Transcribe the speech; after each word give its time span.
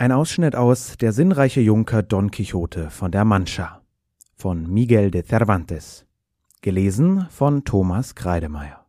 Ein 0.00 0.12
Ausschnitt 0.12 0.54
aus 0.54 0.96
Der 1.00 1.12
sinnreiche 1.12 1.60
Junker 1.60 2.04
Don 2.04 2.30
Quixote 2.30 2.88
von 2.88 3.10
der 3.10 3.24
Mancha 3.24 3.82
von 4.36 4.72
Miguel 4.72 5.10
de 5.10 5.24
Cervantes. 5.24 6.06
Gelesen 6.62 7.26
von 7.30 7.64
Thomas 7.64 8.14
Kreidemeier. 8.14 8.86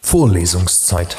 Vorlesungszeit. 0.00 1.16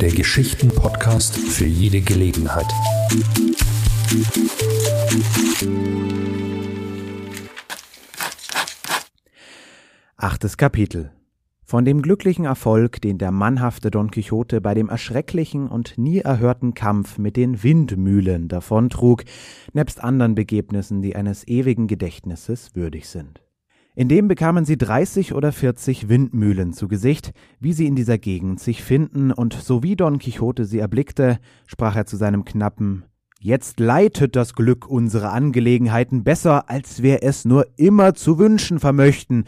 Der 0.00 0.10
Geschichten-Podcast 0.10 1.38
für 1.38 1.66
jede 1.66 2.00
Gelegenheit. 2.00 2.66
Achtes 10.22 10.56
Kapitel 10.56 11.10
von 11.64 11.84
dem 11.84 12.00
glücklichen 12.00 12.44
Erfolg, 12.44 13.00
den 13.00 13.18
der 13.18 13.32
mannhafte 13.32 13.90
Don 13.90 14.12
Quixote 14.12 14.60
bei 14.60 14.72
dem 14.72 14.88
erschrecklichen 14.88 15.66
und 15.66 15.98
nie 15.98 16.18
erhörten 16.18 16.74
Kampf 16.74 17.18
mit 17.18 17.36
den 17.36 17.64
Windmühlen 17.64 18.46
davontrug, 18.46 19.24
nebst 19.72 20.00
anderen 20.00 20.36
Begebnissen, 20.36 21.02
die 21.02 21.16
eines 21.16 21.44
ewigen 21.48 21.88
Gedächtnisses 21.88 22.76
würdig 22.76 23.08
sind. 23.08 23.42
Indem 23.96 24.28
bekamen 24.28 24.64
sie 24.64 24.78
dreißig 24.78 25.34
oder 25.34 25.50
vierzig 25.50 26.08
Windmühlen 26.08 26.72
zu 26.72 26.86
Gesicht, 26.86 27.32
wie 27.58 27.72
sie 27.72 27.86
in 27.86 27.96
dieser 27.96 28.18
Gegend 28.18 28.60
sich 28.60 28.84
finden, 28.84 29.32
und 29.32 29.54
so 29.54 29.82
wie 29.82 29.96
Don 29.96 30.20
Quixote 30.20 30.66
sie 30.66 30.78
erblickte, 30.78 31.40
sprach 31.66 31.96
er 31.96 32.06
zu 32.06 32.16
seinem 32.16 32.44
Knappen 32.44 33.02
Jetzt 33.44 33.80
leitet 33.80 34.36
das 34.36 34.54
Glück 34.54 34.88
unsere 34.88 35.30
Angelegenheiten 35.30 36.22
besser, 36.22 36.70
als 36.70 37.02
wir 37.02 37.24
es 37.24 37.44
nur 37.44 37.66
immer 37.76 38.14
zu 38.14 38.38
wünschen 38.38 38.78
vermöchten, 38.78 39.46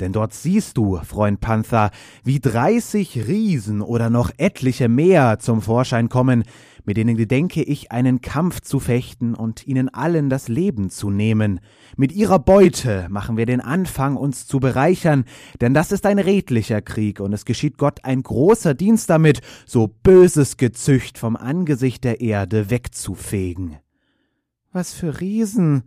denn 0.00 0.14
dort 0.14 0.32
siehst 0.32 0.78
du, 0.78 0.98
Freund 1.04 1.40
Panther, 1.40 1.90
wie 2.24 2.40
dreißig 2.40 3.28
Riesen 3.28 3.82
oder 3.82 4.08
noch 4.08 4.30
etliche 4.38 4.88
mehr 4.88 5.40
zum 5.40 5.60
Vorschein 5.60 6.08
kommen, 6.08 6.44
mit 6.84 6.96
denen 6.96 7.16
gedenke 7.16 7.62
ich 7.62 7.90
einen 7.90 8.20
Kampf 8.20 8.60
zu 8.60 8.78
fechten 8.78 9.34
und 9.34 9.66
ihnen 9.66 9.88
allen 9.88 10.28
das 10.28 10.48
Leben 10.48 10.90
zu 10.90 11.10
nehmen. 11.10 11.60
Mit 11.96 12.12
ihrer 12.12 12.38
Beute 12.38 13.06
machen 13.10 13.36
wir 13.36 13.46
den 13.46 13.60
Anfang, 13.60 14.16
uns 14.16 14.46
zu 14.46 14.60
bereichern, 14.60 15.24
denn 15.60 15.74
das 15.74 15.92
ist 15.92 16.06
ein 16.06 16.18
redlicher 16.18 16.82
Krieg, 16.82 17.20
und 17.20 17.32
es 17.32 17.44
geschieht 17.44 17.78
Gott 17.78 18.04
ein 18.04 18.22
großer 18.22 18.74
Dienst 18.74 19.10
damit, 19.10 19.40
so 19.66 19.88
böses 19.88 20.56
Gezücht 20.56 21.18
vom 21.18 21.36
Angesicht 21.36 22.04
der 22.04 22.20
Erde 22.20 22.70
wegzufegen. 22.70 23.78
Was 24.72 24.92
für 24.92 25.20
Riesen, 25.20 25.84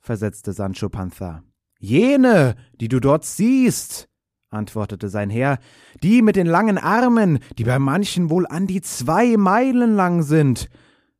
versetzte 0.00 0.52
Sancho 0.52 0.88
Panza. 0.88 1.42
Jene, 1.78 2.54
die 2.80 2.88
du 2.88 3.00
dort 3.00 3.24
siehst, 3.24 4.08
antwortete 4.54 5.08
sein 5.08 5.30
Herr, 5.30 5.58
die 6.02 6.22
mit 6.22 6.36
den 6.36 6.46
langen 6.46 6.78
Armen, 6.78 7.38
die 7.58 7.64
bei 7.64 7.78
manchen 7.78 8.30
wohl 8.30 8.46
an 8.46 8.66
die 8.66 8.80
zwei 8.80 9.36
Meilen 9.36 9.94
lang 9.94 10.22
sind. 10.22 10.68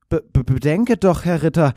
Be 0.08 0.22
bedenket 0.32 1.04
doch, 1.04 1.24
Herr 1.24 1.42
Ritter, 1.42 1.74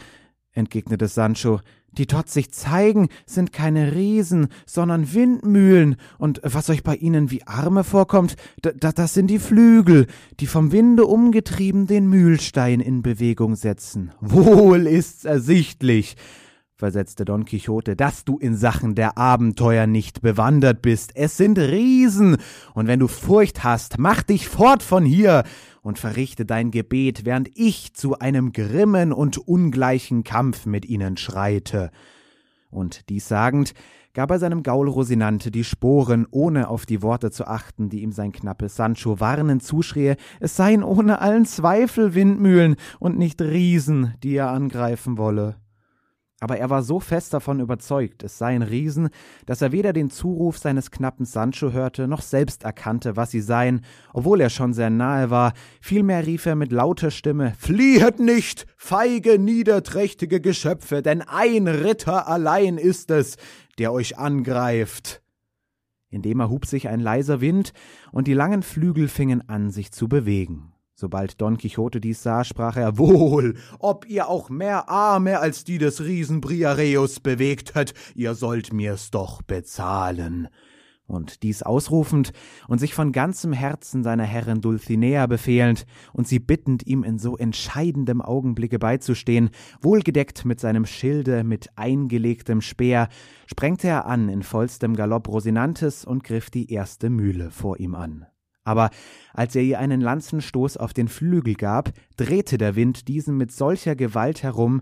entgegnete 0.51 1.07
Sancho, 1.07 1.59
die 1.97 2.05
dort 2.05 2.29
sich 2.29 2.51
zeigen, 2.51 3.07
sind 3.25 3.51
keine 3.51 3.95
Riesen, 3.95 4.47
sondern 4.65 5.13
Windmühlen, 5.13 5.95
und 6.17 6.39
was 6.43 6.69
euch 6.69 6.83
bei 6.83 6.95
ihnen 6.95 7.31
wie 7.31 7.45
Arme 7.47 7.83
vorkommt, 7.83 8.35
das 8.61 9.13
sind 9.13 9.27
die 9.27 9.39
Flügel, 9.39 10.07
die 10.39 10.47
vom 10.47 10.71
Winde 10.71 11.05
umgetrieben 11.05 11.87
den 11.87 12.07
Mühlstein 12.07 12.79
in 12.79 13.01
Bewegung 13.01 13.55
setzen. 13.55 14.11
Wohl 14.19 14.85
ist's 14.85 15.25
ersichtlich, 15.25 16.15
versetzte 16.77 17.25
Don 17.25 17.43
Quixote, 17.45 17.95
dass 17.95 18.23
du 18.23 18.37
in 18.37 18.55
Sachen 18.55 18.93
der 18.93 19.17
Abenteuer 19.17 19.87
nicht 19.87 20.21
bewandert 20.21 20.83
bist. 20.83 21.11
Es 21.15 21.35
sind 21.35 21.57
Riesen, 21.57 22.37
und 22.75 22.85
wenn 22.85 22.99
du 22.99 23.07
Furcht 23.07 23.63
hast, 23.63 23.97
mach 23.97 24.21
dich 24.21 24.47
fort 24.47 24.83
von 24.83 25.03
hier 25.03 25.43
und 25.81 25.97
verrichte 25.97 26.45
dein 26.45 26.69
Gebet, 26.69 27.25
während 27.25 27.49
ich 27.55 27.95
zu 27.95 28.19
einem 28.19 28.51
grimmen 28.51 29.11
und 29.11 29.39
ungleichen 29.39 30.23
Kampf 30.23 30.67
mit 30.67 30.85
ihnen 30.85 31.17
schreite. 31.17 31.89
Und 32.69 33.09
dies 33.09 33.27
sagend, 33.27 33.73
gab 34.13 34.29
er 34.29 34.37
seinem 34.37 34.61
Gaul 34.61 34.87
Rosinante 34.87 35.49
die 35.49 35.63
Sporen, 35.63 36.27
ohne 36.29 36.69
auf 36.69 36.85
die 36.85 37.01
Worte 37.01 37.31
zu 37.31 37.47
achten, 37.47 37.89
die 37.89 38.03
ihm 38.03 38.11
sein 38.11 38.31
knappes 38.31 38.75
Sancho 38.75 39.19
warnend 39.19 39.63
zuschrie, 39.63 40.13
es 40.39 40.55
seien 40.55 40.83
ohne 40.83 41.21
allen 41.21 41.45
Zweifel 41.45 42.13
Windmühlen 42.13 42.75
und 42.99 43.17
nicht 43.17 43.41
Riesen, 43.41 44.13
die 44.21 44.35
er 44.35 44.51
angreifen 44.51 45.17
wolle. 45.17 45.55
Aber 46.39 46.57
er 46.57 46.69
war 46.69 46.83
so 46.83 46.99
fest 46.99 47.33
davon 47.33 47.59
überzeugt, 47.59 48.23
es 48.23 48.37
seien 48.37 48.61
Riesen, 48.61 49.09
dass 49.47 49.63
er 49.63 49.71
weder 49.71 49.91
den 49.91 50.11
Zuruf 50.11 50.59
seines 50.59 50.91
knappen 50.91 51.25
Sancho 51.25 51.71
hörte, 51.71 52.07
noch 52.07 52.21
selbst 52.21 52.63
erkannte, 52.63 53.15
was 53.15 53.31
sie 53.31 53.41
seien, 53.41 53.81
obwohl 54.13 54.41
er 54.41 54.51
schon 54.51 54.73
sehr 54.73 54.91
nahe 54.91 55.31
war, 55.31 55.53
vielmehr 55.81 56.27
rief 56.27 56.45
er 56.45 56.55
mit 56.55 56.71
lauter 56.71 57.09
Stimme 57.09 57.55
Fliehet 57.57 58.19
nicht, 58.19 58.67
feige, 58.75 59.39
niederträchtige 59.39 60.39
Geschöpfe, 60.39 61.01
denn 61.01 61.23
ein 61.23 61.67
Ritter 61.67 62.27
allein 62.27 62.77
ist 62.77 63.09
es, 63.09 63.37
der 63.79 63.91
euch 63.91 64.19
angreift. 64.19 65.23
Indem 66.09 66.39
erhub 66.39 66.67
sich 66.67 66.87
ein 66.87 66.99
leiser 66.99 67.41
Wind, 67.41 67.73
und 68.11 68.27
die 68.27 68.33
langen 68.33 68.61
Flügel 68.61 69.07
fingen 69.07 69.49
an, 69.49 69.71
sich 69.71 69.91
zu 69.91 70.07
bewegen. 70.07 70.71
Sobald 70.99 71.39
Don 71.39 71.59
Quixote 71.59 72.01
dies 72.01 72.23
sah, 72.23 72.43
sprach 72.43 72.75
er 72.75 72.97
Wohl, 72.97 73.53
ob 73.77 74.09
ihr 74.09 74.29
auch 74.29 74.49
mehr 74.49 74.89
Arme 74.89 75.39
als 75.39 75.63
die 75.63 75.77
des 75.77 76.03
Riesen 76.03 76.41
Briareus 76.41 77.19
bewegtet, 77.19 77.93
ihr 78.15 78.33
sollt 78.33 78.73
mir's 78.73 79.11
doch 79.11 79.43
bezahlen. 79.43 80.47
Und 81.05 81.43
dies 81.43 81.61
ausrufend 81.61 82.33
und 82.67 82.79
sich 82.79 82.95
von 82.95 83.11
ganzem 83.11 83.53
Herzen 83.53 84.01
seiner 84.01 84.23
Herrin 84.23 84.59
Dulcinea 84.59 85.27
befehlend 85.27 85.85
und 86.13 86.27
sie 86.27 86.39
bittend, 86.39 86.87
ihm 86.87 87.03
in 87.03 87.19
so 87.19 87.37
entscheidendem 87.37 88.19
Augenblicke 88.19 88.79
beizustehen, 88.79 89.51
wohlgedeckt 89.79 90.45
mit 90.45 90.59
seinem 90.59 90.87
Schilde, 90.87 91.43
mit 91.43 91.69
eingelegtem 91.75 92.59
Speer, 92.59 93.07
sprengte 93.45 93.87
er 93.87 94.07
an 94.07 94.29
in 94.29 94.41
vollstem 94.41 94.95
Galopp 94.95 95.27
Rosinantes 95.27 96.05
und 96.05 96.23
griff 96.23 96.49
die 96.49 96.73
erste 96.73 97.11
Mühle 97.11 97.51
vor 97.51 97.79
ihm 97.79 97.93
an. 97.93 98.25
Aber 98.67 98.89
als 99.33 99.55
er 99.55 99.61
ihr 99.61 99.79
einen 99.79 100.01
Lanzenstoß 100.01 100.75
auf 100.75 100.93
den 100.93 101.07
Flügel 101.07 101.53
gab, 101.53 101.93
drehte 102.17 102.57
der 102.57 102.75
Wind 102.75 103.07
diesen 103.07 103.37
mit 103.37 103.53
solcher 103.53 103.95
Gewalt 103.95 104.43
herum, 104.43 104.81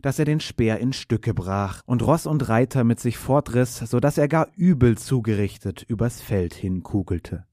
dass 0.00 0.18
er 0.18 0.24
den 0.24 0.40
Speer 0.40 0.80
in 0.80 0.92
Stücke 0.92 1.32
brach 1.32 1.82
und 1.86 2.04
Ross 2.04 2.26
und 2.26 2.48
Reiter 2.48 2.82
mit 2.82 2.98
sich 2.98 3.18
fortriss, 3.18 3.78
so 3.78 4.00
dass 4.00 4.18
er 4.18 4.26
gar 4.26 4.48
übel 4.56 4.98
zugerichtet 4.98 5.84
übers 5.86 6.20
Feld 6.20 6.52
hinkugelte. 6.52 7.44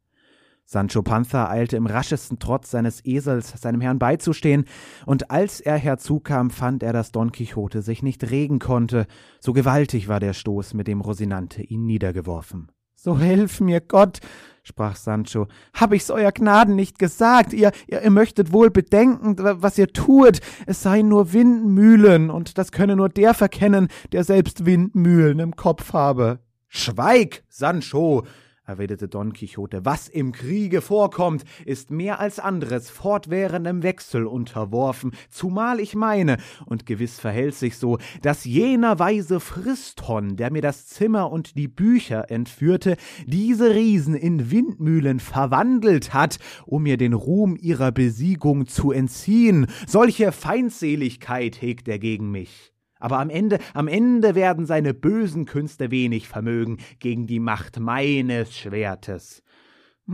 Sancho 0.65 1.03
Panza 1.03 1.47
eilte 1.47 1.77
im 1.77 1.85
raschesten 1.85 2.39
Trotz 2.39 2.71
seines 2.71 3.05
Esels 3.05 3.53
seinem 3.61 3.81
Herrn 3.81 3.99
beizustehen, 3.99 4.65
und 5.05 5.29
als 5.29 5.61
er 5.61 5.77
herzukam, 5.77 6.49
fand 6.49 6.81
er, 6.81 6.93
dass 6.93 7.11
Don 7.11 7.31
Quixote 7.31 7.83
sich 7.83 8.01
nicht 8.01 8.31
regen 8.31 8.57
konnte, 8.57 9.05
so 9.39 9.53
gewaltig 9.53 10.07
war 10.07 10.19
der 10.19 10.33
Stoß, 10.33 10.73
mit 10.73 10.87
dem 10.87 11.01
Rosinante 11.01 11.61
ihn 11.61 11.85
niedergeworfen. 11.85 12.71
So 13.01 13.17
helf 13.17 13.61
mir 13.61 13.79
Gott, 13.79 14.19
sprach 14.61 14.97
Sancho, 14.97 15.47
hab 15.73 15.93
ich's 15.93 16.11
euer 16.11 16.33
Gnaden 16.33 16.75
nicht 16.75 16.99
gesagt, 16.99 17.53
ihr, 17.53 17.71
ihr, 17.87 18.03
ihr 18.03 18.09
möchtet 18.09 18.51
wohl 18.51 18.71
bedenken, 18.71 19.37
was 19.37 19.77
ihr 19.77 19.87
tuet, 19.87 20.41
es 20.65 20.83
seien 20.83 21.07
nur 21.07 21.31
Windmühlen, 21.31 22.29
und 22.29 22.57
das 22.57 22.73
könne 22.73 22.97
nur 22.97 23.07
der 23.07 23.33
verkennen, 23.33 23.87
der 24.11 24.25
selbst 24.25 24.65
Windmühlen 24.65 25.39
im 25.39 25.55
Kopf 25.55 25.93
habe. 25.93 26.39
Schweig, 26.67 27.43
Sancho, 27.47 28.25
erwiderte 28.69 29.07
Don 29.07 29.33
Quixote, 29.33 29.83
was 29.83 30.07
im 30.07 30.31
Kriege 30.31 30.81
vorkommt, 30.81 31.43
ist 31.65 31.89
mehr 31.89 32.19
als 32.19 32.39
anderes 32.39 32.89
fortwährendem 32.91 33.81
Wechsel 33.81 34.27
unterworfen, 34.27 35.11
zumal 35.31 35.79
ich 35.79 35.95
meine, 35.95 36.37
und 36.67 36.85
gewiss 36.85 37.19
verhält 37.19 37.55
sich 37.55 37.77
so, 37.77 37.97
dass 38.21 38.45
jener 38.45 38.99
weise 38.99 39.39
Friston, 39.39 40.35
der 40.35 40.51
mir 40.51 40.61
das 40.61 40.85
Zimmer 40.85 41.31
und 41.31 41.57
die 41.57 41.67
Bücher 41.67 42.29
entführte, 42.29 42.95
diese 43.25 43.73
Riesen 43.73 44.13
in 44.13 44.51
Windmühlen 44.51 45.19
verwandelt 45.19 46.13
hat, 46.13 46.37
um 46.67 46.83
mir 46.83 46.97
den 46.97 47.13
Ruhm 47.13 47.57
ihrer 47.59 47.91
Besiegung 47.91 48.67
zu 48.67 48.91
entziehen. 48.91 49.65
Solche 49.87 50.31
Feindseligkeit 50.31 51.59
hegt 51.59 51.87
er 51.87 51.97
gegen 51.97 52.29
mich. 52.29 52.71
Aber 52.99 53.19
am 53.19 53.29
Ende, 53.29 53.59
am 53.73 53.87
Ende 53.87 54.35
werden 54.35 54.65
seine 54.65 54.93
bösen 54.93 55.45
Künste 55.45 55.89
wenig 55.89 56.27
vermögen 56.27 56.77
gegen 56.99 57.27
die 57.27 57.39
Macht 57.39 57.79
meines 57.79 58.55
Schwertes. 58.55 59.41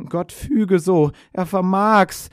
Gott 0.09 0.31
füge 0.31 0.79
so, 0.79 1.11
er 1.33 1.45
vermag's, 1.45 2.29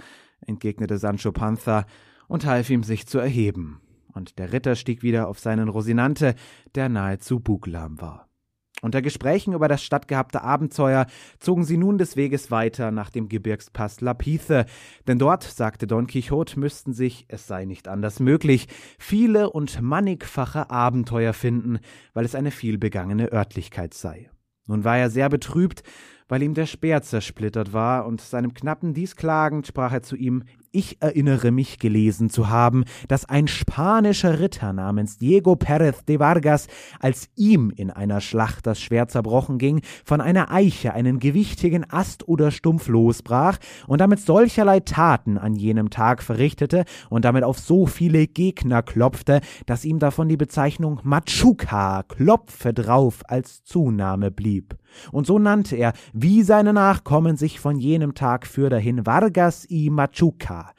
entgegnete 0.46 0.98
Sancho 0.98 1.32
Panza 1.32 1.86
und 2.28 2.44
half 2.44 2.70
ihm 2.70 2.82
sich 2.82 3.06
zu 3.06 3.18
erheben. 3.18 3.80
Und 4.12 4.38
der 4.38 4.52
Ritter 4.52 4.76
stieg 4.76 5.02
wieder 5.02 5.28
auf 5.28 5.38
seinen 5.38 5.68
Rosinante, 5.68 6.34
der 6.74 6.88
nahezu 6.88 7.40
buglahm 7.40 8.00
war. 8.00 8.28
Unter 8.80 9.02
Gesprächen 9.02 9.52
über 9.52 9.68
das 9.68 9.82
stattgehabte 9.82 10.42
Abenteuer 10.42 11.06
zogen 11.38 11.64
sie 11.64 11.76
nun 11.76 11.98
des 11.98 12.16
Weges 12.16 12.50
weiter 12.50 12.90
nach 12.90 13.10
dem 13.10 13.28
Gebirgspass 13.28 14.00
Lapithe, 14.00 14.66
denn 15.06 15.18
dort, 15.20 15.44
sagte 15.44 15.86
Don 15.86 16.06
Quixote, 16.06 16.58
müssten 16.58 16.92
sich, 16.92 17.26
es 17.28 17.46
sei 17.46 17.64
nicht 17.64 17.86
anders 17.86 18.18
möglich, 18.18 18.66
viele 18.98 19.50
und 19.50 19.80
mannigfache 19.80 20.70
Abenteuer 20.70 21.32
finden, 21.32 21.78
weil 22.12 22.24
es 22.24 22.34
eine 22.34 22.50
vielbegangene 22.50 23.30
Örtlichkeit 23.32 23.94
sei. 23.94 24.30
Nun 24.66 24.84
war 24.84 24.98
er 24.98 25.10
sehr 25.10 25.28
betrübt, 25.28 25.82
weil 26.28 26.42
ihm 26.42 26.54
der 26.54 26.66
Speer 26.66 27.02
zersplittert 27.02 27.72
war, 27.72 28.06
und 28.06 28.20
seinem 28.20 28.54
Knappen 28.54 28.94
dies 28.94 29.16
klagend 29.16 29.66
sprach 29.66 29.92
er 29.92 30.02
zu 30.02 30.16
ihm 30.16 30.44
ich 30.72 31.00
erinnere 31.00 31.50
mich 31.50 31.78
gelesen 31.78 32.30
zu 32.30 32.48
haben, 32.48 32.84
dass 33.06 33.26
ein 33.26 33.46
spanischer 33.46 34.40
Ritter 34.40 34.72
namens 34.72 35.18
Diego 35.18 35.52
Pérez 35.52 36.04
de 36.06 36.18
Vargas, 36.18 36.66
als 36.98 37.28
ihm 37.36 37.70
in 37.76 37.90
einer 37.90 38.22
Schlacht 38.22 38.66
das 38.66 38.80
Schwert 38.80 39.10
zerbrochen 39.10 39.58
ging, 39.58 39.82
von 40.04 40.22
einer 40.22 40.50
Eiche 40.50 40.94
einen 40.94 41.18
gewichtigen 41.18 41.88
Ast 41.90 42.26
oder 42.26 42.50
Stumpf 42.50 42.88
losbrach 42.88 43.58
und 43.86 44.00
damit 44.00 44.20
solcherlei 44.20 44.80
Taten 44.80 45.36
an 45.36 45.54
jenem 45.54 45.90
Tag 45.90 46.22
verrichtete 46.22 46.84
und 47.10 47.26
damit 47.26 47.44
auf 47.44 47.58
so 47.58 47.86
viele 47.86 48.26
Gegner 48.26 48.82
klopfte, 48.82 49.42
dass 49.66 49.84
ihm 49.84 49.98
davon 49.98 50.28
die 50.28 50.38
Bezeichnung 50.38 51.00
Machuca, 51.02 52.02
Klopfe 52.04 52.72
drauf, 52.72 53.22
als 53.28 53.62
Zunahme 53.64 54.30
blieb. 54.30 54.76
Und 55.10 55.26
so 55.26 55.38
nannte 55.38 55.76
er, 55.76 55.92
wie 56.12 56.42
seine 56.42 56.72
Nachkommen 56.72 57.36
sich 57.36 57.60
von 57.60 57.78
jenem 57.78 58.14
Tag 58.14 58.46
für 58.46 58.70
dahin 58.70 59.06
Vargas 59.06 59.66
y 59.68 59.90
Machuca, 59.90 60.72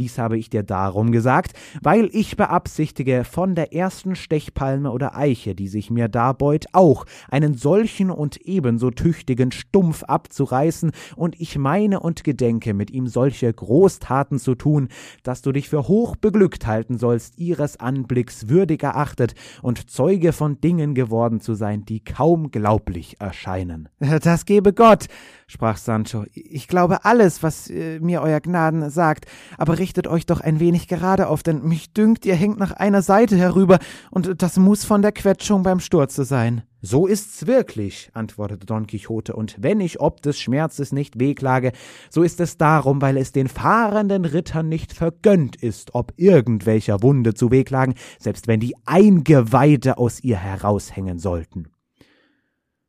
dies 0.00 0.18
habe 0.18 0.38
ich 0.38 0.48
dir 0.48 0.62
darum 0.62 1.12
gesagt, 1.12 1.52
weil 1.82 2.08
ich 2.12 2.36
beabsichtige, 2.36 3.24
von 3.24 3.54
der 3.54 3.74
ersten 3.74 4.16
Stechpalme 4.16 4.90
oder 4.90 5.14
Eiche, 5.14 5.54
die 5.54 5.68
sich 5.68 5.90
mir 5.90 6.08
darbeut, 6.08 6.64
auch 6.72 7.04
einen 7.30 7.54
solchen 7.54 8.10
und 8.10 8.38
ebenso 8.38 8.90
tüchtigen 8.90 9.52
Stumpf 9.52 10.02
abzureißen, 10.04 10.92
und 11.16 11.38
ich 11.38 11.58
meine 11.58 12.00
und 12.00 12.24
gedenke, 12.24 12.72
mit 12.72 12.90
ihm 12.90 13.06
solche 13.06 13.52
Großtaten 13.52 14.38
zu 14.38 14.54
tun, 14.54 14.88
dass 15.22 15.42
du 15.42 15.52
dich 15.52 15.68
für 15.68 15.86
hoch 15.86 16.16
beglückt 16.16 16.66
halten 16.66 16.96
sollst, 16.96 17.38
ihres 17.38 17.78
Anblicks 17.78 18.48
würdig 18.48 18.82
erachtet 18.82 19.34
und 19.60 19.90
Zeuge 19.90 20.32
von 20.32 20.60
Dingen 20.60 20.94
geworden 20.94 21.40
zu 21.40 21.54
sein, 21.54 21.84
die 21.84 22.02
kaum 22.02 22.50
glaublich 22.50 23.16
erscheinen. 23.20 23.88
Das 24.22 24.46
gebe 24.46 24.72
Gott, 24.72 25.06
sprach 25.50 25.76
Sancho. 25.76 26.24
Ich 26.32 26.68
glaube 26.68 27.04
alles, 27.04 27.42
was 27.42 27.68
äh, 27.68 27.98
mir 28.00 28.22
euer 28.22 28.40
Gnaden 28.40 28.88
sagt, 28.88 29.26
aber 29.58 29.78
richtet 29.78 30.06
euch 30.06 30.24
doch 30.24 30.40
ein 30.40 30.60
wenig 30.60 30.86
gerade 30.86 31.26
auf, 31.28 31.42
denn 31.42 31.62
mich 31.62 31.92
dünkt, 31.92 32.24
ihr 32.24 32.36
hängt 32.36 32.58
nach 32.58 32.72
einer 32.72 33.02
Seite 33.02 33.36
herüber, 33.36 33.78
und 34.10 34.42
das 34.42 34.56
muss 34.58 34.84
von 34.84 35.02
der 35.02 35.12
Quetschung 35.12 35.62
beim 35.62 35.80
Sturze 35.80 36.24
sein. 36.24 36.62
So 36.82 37.06
ist's 37.06 37.46
wirklich, 37.46 38.10
antwortete 38.14 38.64
Don 38.64 38.86
Quixote, 38.86 39.34
und 39.34 39.56
wenn 39.58 39.80
ich 39.80 40.00
ob 40.00 40.22
des 40.22 40.38
Schmerzes 40.38 40.92
nicht 40.92 41.18
wehklage, 41.18 41.72
so 42.10 42.22
ist 42.22 42.40
es 42.40 42.56
darum, 42.56 43.02
weil 43.02 43.16
es 43.16 43.32
den 43.32 43.48
fahrenden 43.48 44.24
Rittern 44.24 44.68
nicht 44.68 44.92
vergönnt 44.92 45.56
ist, 45.56 45.94
ob 45.94 46.12
irgendwelcher 46.16 47.02
Wunde 47.02 47.34
zu 47.34 47.50
wehklagen, 47.50 47.94
selbst 48.18 48.46
wenn 48.46 48.60
die 48.60 48.76
Eingeweide 48.86 49.98
aus 49.98 50.22
ihr 50.22 50.36
heraushängen 50.36 51.18
sollten. 51.18 51.66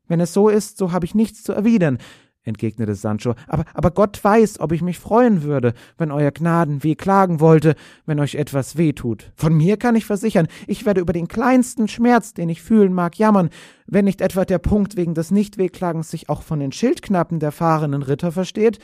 Wenn 0.07 0.19
es 0.19 0.33
so 0.33 0.49
ist, 0.49 0.77
so 0.77 0.91
habe 0.91 1.05
ich 1.05 1.15
nichts 1.15 1.41
zu 1.41 1.53
erwidern 1.53 1.97
entgegnete 2.43 2.95
Sancho, 2.95 3.35
aber, 3.47 3.65
aber 3.73 3.91
Gott 3.91 4.23
weiß, 4.23 4.59
ob 4.59 4.71
ich 4.71 4.81
mich 4.81 4.99
freuen 4.99 5.43
würde, 5.43 5.73
wenn 5.97 6.11
euer 6.11 6.31
Gnaden 6.31 6.83
weh 6.83 6.95
klagen 6.95 7.39
wollte, 7.39 7.75
wenn 8.05 8.19
euch 8.19 8.35
etwas 8.35 8.77
weh 8.77 8.93
tut. 8.93 9.31
Von 9.35 9.53
mir 9.53 9.77
kann 9.77 9.95
ich 9.95 10.05
versichern, 10.05 10.47
ich 10.67 10.85
werde 10.85 11.01
über 11.01 11.13
den 11.13 11.27
kleinsten 11.27 11.87
Schmerz, 11.87 12.33
den 12.33 12.49
ich 12.49 12.61
fühlen 12.61 12.93
mag, 12.93 13.17
jammern, 13.17 13.49
wenn 13.85 14.05
nicht 14.05 14.21
etwa 14.21 14.45
der 14.45 14.59
Punkt 14.59 14.97
wegen 14.97 15.13
des 15.13 15.31
Nichtwehklagens 15.31 16.09
sich 16.09 16.29
auch 16.29 16.41
von 16.41 16.59
den 16.59 16.71
Schildknappen 16.71 17.39
der 17.39 17.51
fahrenden 17.51 18.03
Ritter 18.03 18.31
versteht, 18.31 18.79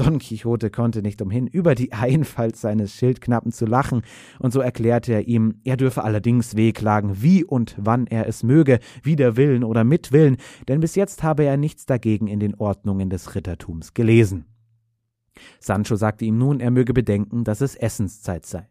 Don 0.00 0.18
Quixote 0.18 0.70
konnte 0.70 1.02
nicht 1.02 1.20
umhin, 1.20 1.46
über 1.46 1.74
die 1.74 1.92
Einfalt 1.92 2.56
seines 2.56 2.94
Schildknappen 2.94 3.52
zu 3.52 3.66
lachen, 3.66 4.00
und 4.38 4.50
so 4.50 4.60
erklärte 4.60 5.12
er 5.12 5.28
ihm, 5.28 5.60
er 5.62 5.76
dürfe 5.76 6.04
allerdings 6.04 6.56
wehklagen, 6.56 7.20
wie 7.20 7.44
und 7.44 7.76
wann 7.78 8.06
er 8.06 8.26
es 8.26 8.42
möge, 8.42 8.78
wider 9.02 9.36
Willen 9.36 9.62
oder 9.62 9.84
mit 9.84 10.10
Willen, 10.10 10.38
denn 10.68 10.80
bis 10.80 10.94
jetzt 10.94 11.22
habe 11.22 11.44
er 11.44 11.58
nichts 11.58 11.84
dagegen 11.84 12.28
in 12.28 12.40
den 12.40 12.54
Ordnungen 12.54 13.10
des 13.10 13.34
Rittertums 13.34 13.92
gelesen. 13.92 14.46
Sancho 15.58 15.96
sagte 15.96 16.24
ihm 16.24 16.38
nun, 16.38 16.60
er 16.60 16.70
möge 16.70 16.94
bedenken, 16.94 17.44
dass 17.44 17.60
es 17.60 17.74
Essenszeit 17.74 18.46
sei. 18.46 18.68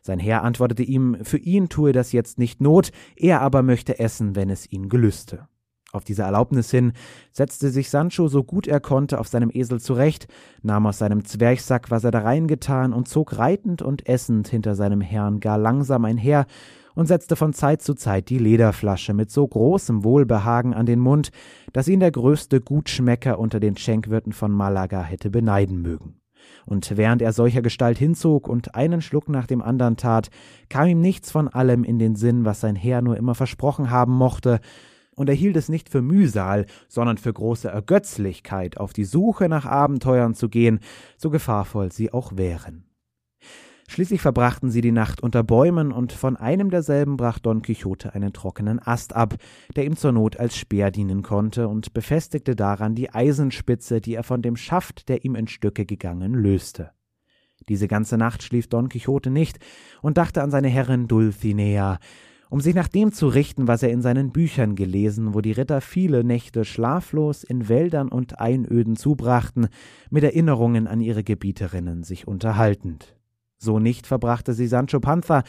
Sein 0.00 0.18
Herr 0.18 0.42
antwortete 0.42 0.82
ihm, 0.82 1.16
für 1.22 1.38
ihn 1.38 1.68
tue 1.68 1.92
das 1.92 2.10
jetzt 2.10 2.40
nicht 2.40 2.60
Not, 2.60 2.90
er 3.14 3.40
aber 3.40 3.62
möchte 3.62 4.00
essen, 4.00 4.34
wenn 4.34 4.50
es 4.50 4.70
ihn 4.70 4.88
gelüste. 4.88 5.46
Auf 5.94 6.04
diese 6.04 6.22
Erlaubnis 6.22 6.70
hin 6.70 6.94
setzte 7.32 7.68
sich 7.68 7.90
Sancho 7.90 8.26
so 8.26 8.42
gut 8.42 8.66
er 8.66 8.80
konnte 8.80 9.20
auf 9.20 9.28
seinem 9.28 9.50
Esel 9.52 9.78
zurecht, 9.78 10.26
nahm 10.62 10.86
aus 10.86 10.96
seinem 10.96 11.26
Zwerchsack, 11.26 11.90
was 11.90 12.02
er 12.02 12.10
da 12.10 12.20
reingetan, 12.20 12.94
und 12.94 13.08
zog 13.08 13.36
reitend 13.36 13.82
und 13.82 14.08
essend 14.08 14.48
hinter 14.48 14.74
seinem 14.74 15.02
Herrn 15.02 15.40
gar 15.40 15.58
langsam 15.58 16.06
einher 16.06 16.46
und 16.94 17.08
setzte 17.08 17.36
von 17.36 17.52
Zeit 17.52 17.82
zu 17.82 17.92
Zeit 17.92 18.30
die 18.30 18.38
Lederflasche 18.38 19.12
mit 19.12 19.30
so 19.30 19.46
großem 19.46 20.02
Wohlbehagen 20.02 20.72
an 20.72 20.86
den 20.86 20.98
Mund, 20.98 21.30
dass 21.74 21.88
ihn 21.88 22.00
der 22.00 22.10
größte 22.10 22.62
Gutschmecker 22.62 23.38
unter 23.38 23.60
den 23.60 23.76
Schenkwirten 23.76 24.32
von 24.32 24.50
Malaga 24.50 25.02
hätte 25.02 25.28
beneiden 25.28 25.82
mögen. 25.82 26.14
Und 26.64 26.96
während 26.96 27.20
er 27.20 27.34
solcher 27.34 27.60
Gestalt 27.60 27.98
hinzog 27.98 28.48
und 28.48 28.74
einen 28.74 29.02
Schluck 29.02 29.28
nach 29.28 29.46
dem 29.46 29.60
andern 29.60 29.98
tat, 29.98 30.30
kam 30.70 30.88
ihm 30.88 31.02
nichts 31.02 31.30
von 31.30 31.48
allem 31.48 31.84
in 31.84 31.98
den 31.98 32.16
Sinn, 32.16 32.46
was 32.46 32.60
sein 32.60 32.76
Herr 32.76 33.02
nur 33.02 33.18
immer 33.18 33.34
versprochen 33.34 33.90
haben 33.90 34.12
mochte, 34.12 34.60
und 35.14 35.28
er 35.28 35.34
hielt 35.34 35.56
es 35.56 35.68
nicht 35.68 35.88
für 35.88 36.02
Mühsal, 36.02 36.66
sondern 36.88 37.18
für 37.18 37.32
große 37.32 37.68
Ergötzlichkeit, 37.68 38.78
auf 38.78 38.92
die 38.92 39.04
Suche 39.04 39.48
nach 39.48 39.66
Abenteuern 39.66 40.34
zu 40.34 40.48
gehen, 40.48 40.80
so 41.16 41.30
gefahrvoll 41.30 41.92
sie 41.92 42.12
auch 42.12 42.36
wären. 42.36 42.84
Schließlich 43.88 44.22
verbrachten 44.22 44.70
sie 44.70 44.80
die 44.80 44.92
Nacht 44.92 45.22
unter 45.22 45.42
Bäumen, 45.42 45.92
und 45.92 46.12
von 46.12 46.38
einem 46.38 46.70
derselben 46.70 47.18
brach 47.18 47.38
Don 47.38 47.60
Quixote 47.60 48.14
einen 48.14 48.32
trockenen 48.32 48.78
Ast 48.78 49.14
ab, 49.14 49.34
der 49.76 49.84
ihm 49.84 49.96
zur 49.96 50.12
Not 50.12 50.38
als 50.38 50.56
Speer 50.56 50.90
dienen 50.90 51.22
konnte, 51.22 51.68
und 51.68 51.92
befestigte 51.92 52.56
daran 52.56 52.94
die 52.94 53.10
Eisenspitze, 53.10 54.00
die 54.00 54.14
er 54.14 54.22
von 54.22 54.40
dem 54.40 54.56
Schaft, 54.56 55.10
der 55.10 55.26
ihm 55.26 55.34
in 55.34 55.46
Stücke 55.46 55.84
gegangen, 55.84 56.32
löste. 56.32 56.92
Diese 57.68 57.86
ganze 57.86 58.16
Nacht 58.16 58.42
schlief 58.42 58.66
Don 58.68 58.88
Quixote 58.88 59.30
nicht 59.30 59.58
und 60.00 60.16
dachte 60.16 60.42
an 60.42 60.50
seine 60.50 60.68
Herrin 60.68 61.06
Dulcinea, 61.06 61.98
um 62.52 62.60
sich 62.60 62.74
nach 62.74 62.88
dem 62.88 63.12
zu 63.12 63.28
richten, 63.28 63.66
was 63.66 63.82
er 63.82 63.88
in 63.88 64.02
seinen 64.02 64.30
Büchern 64.30 64.74
gelesen, 64.74 65.32
wo 65.32 65.40
die 65.40 65.52
Ritter 65.52 65.80
viele 65.80 66.22
Nächte 66.22 66.66
schlaflos 66.66 67.44
in 67.44 67.70
Wäldern 67.70 68.10
und 68.10 68.40
Einöden 68.40 68.94
zubrachten, 68.94 69.68
mit 70.10 70.22
Erinnerungen 70.22 70.86
an 70.86 71.00
ihre 71.00 71.24
Gebieterinnen 71.24 72.02
sich 72.02 72.28
unterhaltend. 72.28 73.16
So 73.62 73.78
nicht 73.78 74.08
verbrachte 74.08 74.54
sie 74.54 74.66
Sancho 74.66 74.98
Panza, 74.98 75.44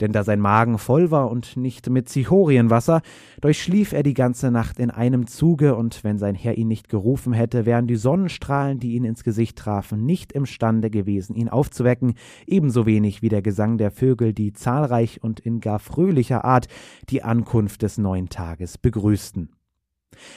denn 0.00 0.12
da 0.12 0.24
sein 0.24 0.40
Magen 0.40 0.78
voll 0.78 1.10
war 1.10 1.30
und 1.30 1.58
nicht 1.58 1.90
mit 1.90 2.08
Zichorienwasser, 2.08 3.02
durchschlief 3.42 3.92
er 3.92 4.02
die 4.02 4.14
ganze 4.14 4.50
Nacht 4.50 4.78
in 4.78 4.90
einem 4.90 5.26
Zuge, 5.26 5.76
und 5.76 6.02
wenn 6.02 6.18
sein 6.18 6.34
Herr 6.34 6.56
ihn 6.56 6.68
nicht 6.68 6.88
gerufen 6.88 7.34
hätte, 7.34 7.66
wären 7.66 7.86
die 7.86 7.96
Sonnenstrahlen, 7.96 8.78
die 8.78 8.94
ihn 8.94 9.04
ins 9.04 9.22
Gesicht 9.22 9.58
trafen, 9.58 10.06
nicht 10.06 10.32
imstande 10.32 10.88
gewesen, 10.88 11.36
ihn 11.36 11.50
aufzuwecken, 11.50 12.14
ebenso 12.46 12.86
wenig 12.86 13.20
wie 13.20 13.28
der 13.28 13.42
Gesang 13.42 13.76
der 13.76 13.90
Vögel, 13.90 14.32
die 14.32 14.54
zahlreich 14.54 15.22
und 15.22 15.38
in 15.38 15.60
gar 15.60 15.78
fröhlicher 15.78 16.46
Art 16.46 16.68
die 17.10 17.22
Ankunft 17.22 17.82
des 17.82 17.98
neuen 17.98 18.30
Tages 18.30 18.78
begrüßten. 18.78 19.50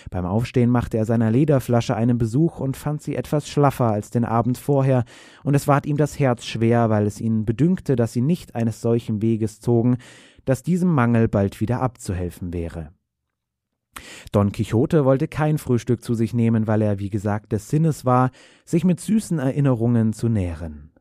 Beim 0.09 0.25
Aufstehen 0.25 0.69
machte 0.69 0.97
er 0.97 1.05
seiner 1.05 1.31
Lederflasche 1.31 1.95
einen 1.95 2.17
Besuch 2.17 2.59
und 2.59 2.77
fand 2.77 3.01
sie 3.01 3.15
etwas 3.15 3.47
schlaffer 3.47 3.85
als 3.85 4.09
den 4.09 4.25
Abend 4.25 4.57
vorher, 4.57 5.05
und 5.43 5.55
es 5.55 5.67
ward 5.67 5.85
ihm 5.85 5.97
das 5.97 6.19
Herz 6.19 6.45
schwer, 6.45 6.89
weil 6.89 7.07
es 7.07 7.21
ihn 7.21 7.45
bedünkte, 7.45 7.95
dass 7.95 8.13
sie 8.13 8.21
nicht 8.21 8.55
eines 8.55 8.81
solchen 8.81 9.21
Weges 9.21 9.59
zogen, 9.59 9.97
dass 10.45 10.63
diesem 10.63 10.93
Mangel 10.93 11.27
bald 11.27 11.61
wieder 11.61 11.81
abzuhelfen 11.81 12.53
wäre. 12.53 12.89
Don 14.31 14.51
Quixote 14.51 15.03
wollte 15.05 15.27
kein 15.27 15.57
Frühstück 15.57 16.03
zu 16.03 16.13
sich 16.13 16.33
nehmen, 16.33 16.67
weil 16.67 16.81
er, 16.81 16.99
wie 16.99 17.09
gesagt, 17.09 17.51
des 17.51 17.69
Sinnes 17.69 18.05
war, 18.05 18.31
sich 18.65 18.85
mit 18.85 18.99
süßen 18.99 19.39
Erinnerungen 19.39 20.13
zu 20.13 20.29
nähren. 20.29 20.91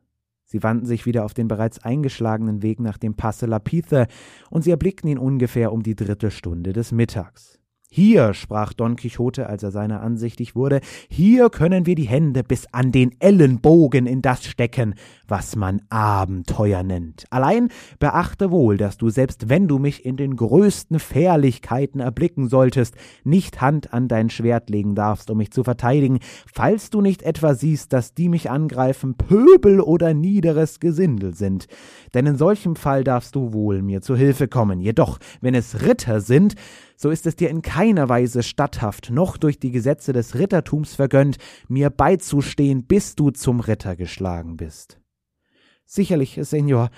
Sie 0.43 0.61
wandten 0.63 0.85
sich 0.85 1.05
wieder 1.05 1.23
auf 1.23 1.33
den 1.33 1.47
bereits 1.47 1.79
eingeschlagenen 1.79 2.61
Weg 2.61 2.81
nach 2.81 2.97
dem 2.97 3.15
Passe 3.15 3.45
Lapithe, 3.45 4.07
und 4.49 4.63
sie 4.63 4.71
erblickten 4.71 5.09
ihn 5.09 5.17
ungefähr 5.17 5.71
um 5.71 5.81
die 5.81 5.95
dritte 5.95 6.29
Stunde 6.29 6.73
des 6.73 6.91
Mittags. 6.91 7.60
Hier, 7.93 8.33
sprach 8.33 8.71
Don 8.71 8.95
Quixote, 8.95 9.47
als 9.47 9.63
er 9.63 9.71
seiner 9.71 10.01
ansichtig 10.01 10.55
wurde, 10.55 10.79
hier 11.09 11.49
können 11.49 11.85
wir 11.85 11.95
die 11.95 12.07
Hände 12.07 12.41
bis 12.41 12.65
an 12.71 12.93
den 12.93 13.11
Ellenbogen 13.19 14.05
in 14.05 14.21
das 14.21 14.45
stecken, 14.45 14.95
was 15.27 15.57
man 15.57 15.81
Abenteuer 15.89 16.83
nennt. 16.83 17.25
Allein 17.31 17.67
beachte 17.99 18.49
wohl, 18.49 18.77
dass 18.77 18.97
du, 18.97 19.09
selbst 19.09 19.49
wenn 19.49 19.67
du 19.67 19.77
mich 19.77 20.05
in 20.05 20.15
den 20.15 20.37
größten 20.37 20.99
Fährlichkeiten 20.99 21.99
erblicken 21.99 22.47
solltest, 22.47 22.95
nicht 23.25 23.59
Hand 23.59 23.91
an 23.91 24.07
dein 24.07 24.29
Schwert 24.29 24.69
legen 24.69 24.95
darfst, 24.95 25.29
um 25.29 25.39
mich 25.39 25.51
zu 25.51 25.65
verteidigen, 25.65 26.19
falls 26.49 26.91
du 26.91 27.01
nicht 27.01 27.23
etwa 27.23 27.55
siehst, 27.55 27.91
dass 27.91 28.13
die 28.13 28.29
mich 28.29 28.49
angreifen 28.49 29.15
Pöbel 29.15 29.81
oder 29.81 30.13
niederes 30.13 30.79
Gesindel 30.79 31.33
sind. 31.33 31.67
Denn 32.13 32.25
in 32.25 32.37
solchem 32.37 32.77
Fall 32.77 33.03
darfst 33.03 33.35
du 33.35 33.51
wohl 33.51 33.81
mir 33.81 34.01
zu 34.01 34.15
Hilfe 34.15 34.47
kommen. 34.47 34.79
Jedoch, 34.79 35.19
wenn 35.41 35.55
es 35.55 35.85
Ritter 35.85 36.21
sind, 36.21 36.55
so 37.01 37.09
ist 37.09 37.25
es 37.25 37.35
dir 37.35 37.49
in 37.49 37.63
keiner 37.63 38.09
Weise 38.09 38.43
statthaft 38.43 39.09
noch 39.09 39.37
durch 39.37 39.57
die 39.57 39.71
Gesetze 39.71 40.13
des 40.13 40.35
Rittertums 40.35 40.93
vergönnt, 40.93 41.37
mir 41.67 41.89
beizustehen, 41.89 42.83
bis 42.83 43.15
du 43.15 43.31
zum 43.31 43.59
Ritter 43.59 43.95
geschlagen 43.95 44.55
bist. 44.55 44.99
Sicherlich, 45.83 46.37
Senor, 46.39 46.91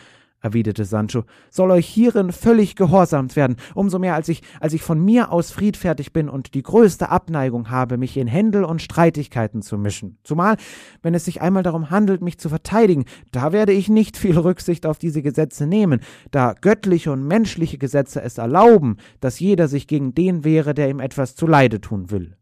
erwiderte 0.44 0.86
Sancho, 0.86 1.24
soll 1.50 1.72
euch 1.72 1.88
hierin 1.88 2.32
völlig 2.32 2.76
gehorsamt 2.76 3.36
werden, 3.36 3.56
umso 3.74 3.98
mehr 3.98 4.14
als 4.14 4.30
ich, 4.30 4.44
als 4.60 4.74
ich 4.74 4.84
von 4.84 5.04
mir 5.04 5.32
aus 5.32 5.52
friedfertig 5.52 6.14
bin 6.14 6.30
und 6.30 6.54
die 6.54 6.62
größte 6.62 7.10
Abneigung 7.10 7.72
habe, 7.72 7.98
mich 7.98 8.18
in 8.18 8.28
Händel 8.28 8.64
und 8.64 8.82
Streitigkeiten 8.82 9.62
zu 9.62 9.78
mischen. 9.78 10.18
Zumal, 10.24 10.58
wenn 11.02 11.16
es 11.16 11.26
sich 11.26 11.42
einmal 11.42 11.64
darum 11.64 11.90
handelt, 11.90 12.22
mich 12.22 12.38
zu 12.38 12.50
verteidigen, 12.50 13.06
da 13.32 13.52
werde 13.52 13.72
ich 13.72 13.90
nicht 13.90 14.18
viel 14.18 14.38
Rücksicht 14.38 14.86
auf 14.86 15.00
diese 15.00 15.22
Gesetze 15.22 15.66
nehmen, 15.66 16.02
da 16.32 16.54
göttliche 16.60 17.12
und 17.12 17.26
menschliche 17.26 17.78
Gesetze 17.78 18.22
es 18.22 18.38
erlauben, 18.38 18.98
dass 19.22 19.40
jeder 19.40 19.68
sich 19.68 19.88
gegen 19.88 20.14
den 20.14 20.44
wehre, 20.44 20.74
der 20.74 20.90
ihm 20.90 21.00
etwas 21.00 21.36
zuleide 21.36 21.82
tun 21.82 22.12
will. 22.12 22.36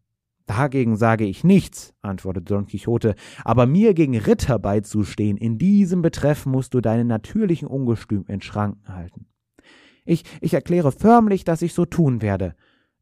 Dagegen 0.46 0.96
sage 0.96 1.24
ich 1.24 1.44
nichts, 1.44 1.94
antwortete 2.02 2.46
Don 2.46 2.66
Quixote, 2.66 3.14
aber 3.44 3.66
mir 3.66 3.94
gegen 3.94 4.16
Ritter 4.16 4.58
beizustehen, 4.58 5.36
in 5.36 5.58
diesem 5.58 6.02
Betreff 6.02 6.46
musst 6.46 6.74
du 6.74 6.80
deinen 6.80 7.06
natürlichen 7.06 7.68
Ungestüm 7.68 8.24
in 8.28 8.40
Schranken 8.40 8.88
halten. 8.88 9.26
Ich, 10.04 10.24
ich 10.40 10.54
erkläre 10.54 10.90
förmlich, 10.90 11.44
dass 11.44 11.62
ich 11.62 11.74
so 11.74 11.84
tun 11.84 12.22
werde, 12.22 12.54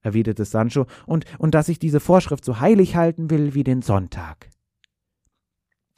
erwiderte 0.02 0.44
Sancho, 0.44 0.86
und, 1.06 1.24
und 1.38 1.54
dass 1.54 1.68
ich 1.68 1.78
diese 1.78 2.00
Vorschrift 2.00 2.44
so 2.44 2.60
heilig 2.60 2.96
halten 2.96 3.30
will 3.30 3.54
wie 3.54 3.64
den 3.64 3.82
Sonntag. 3.82 4.50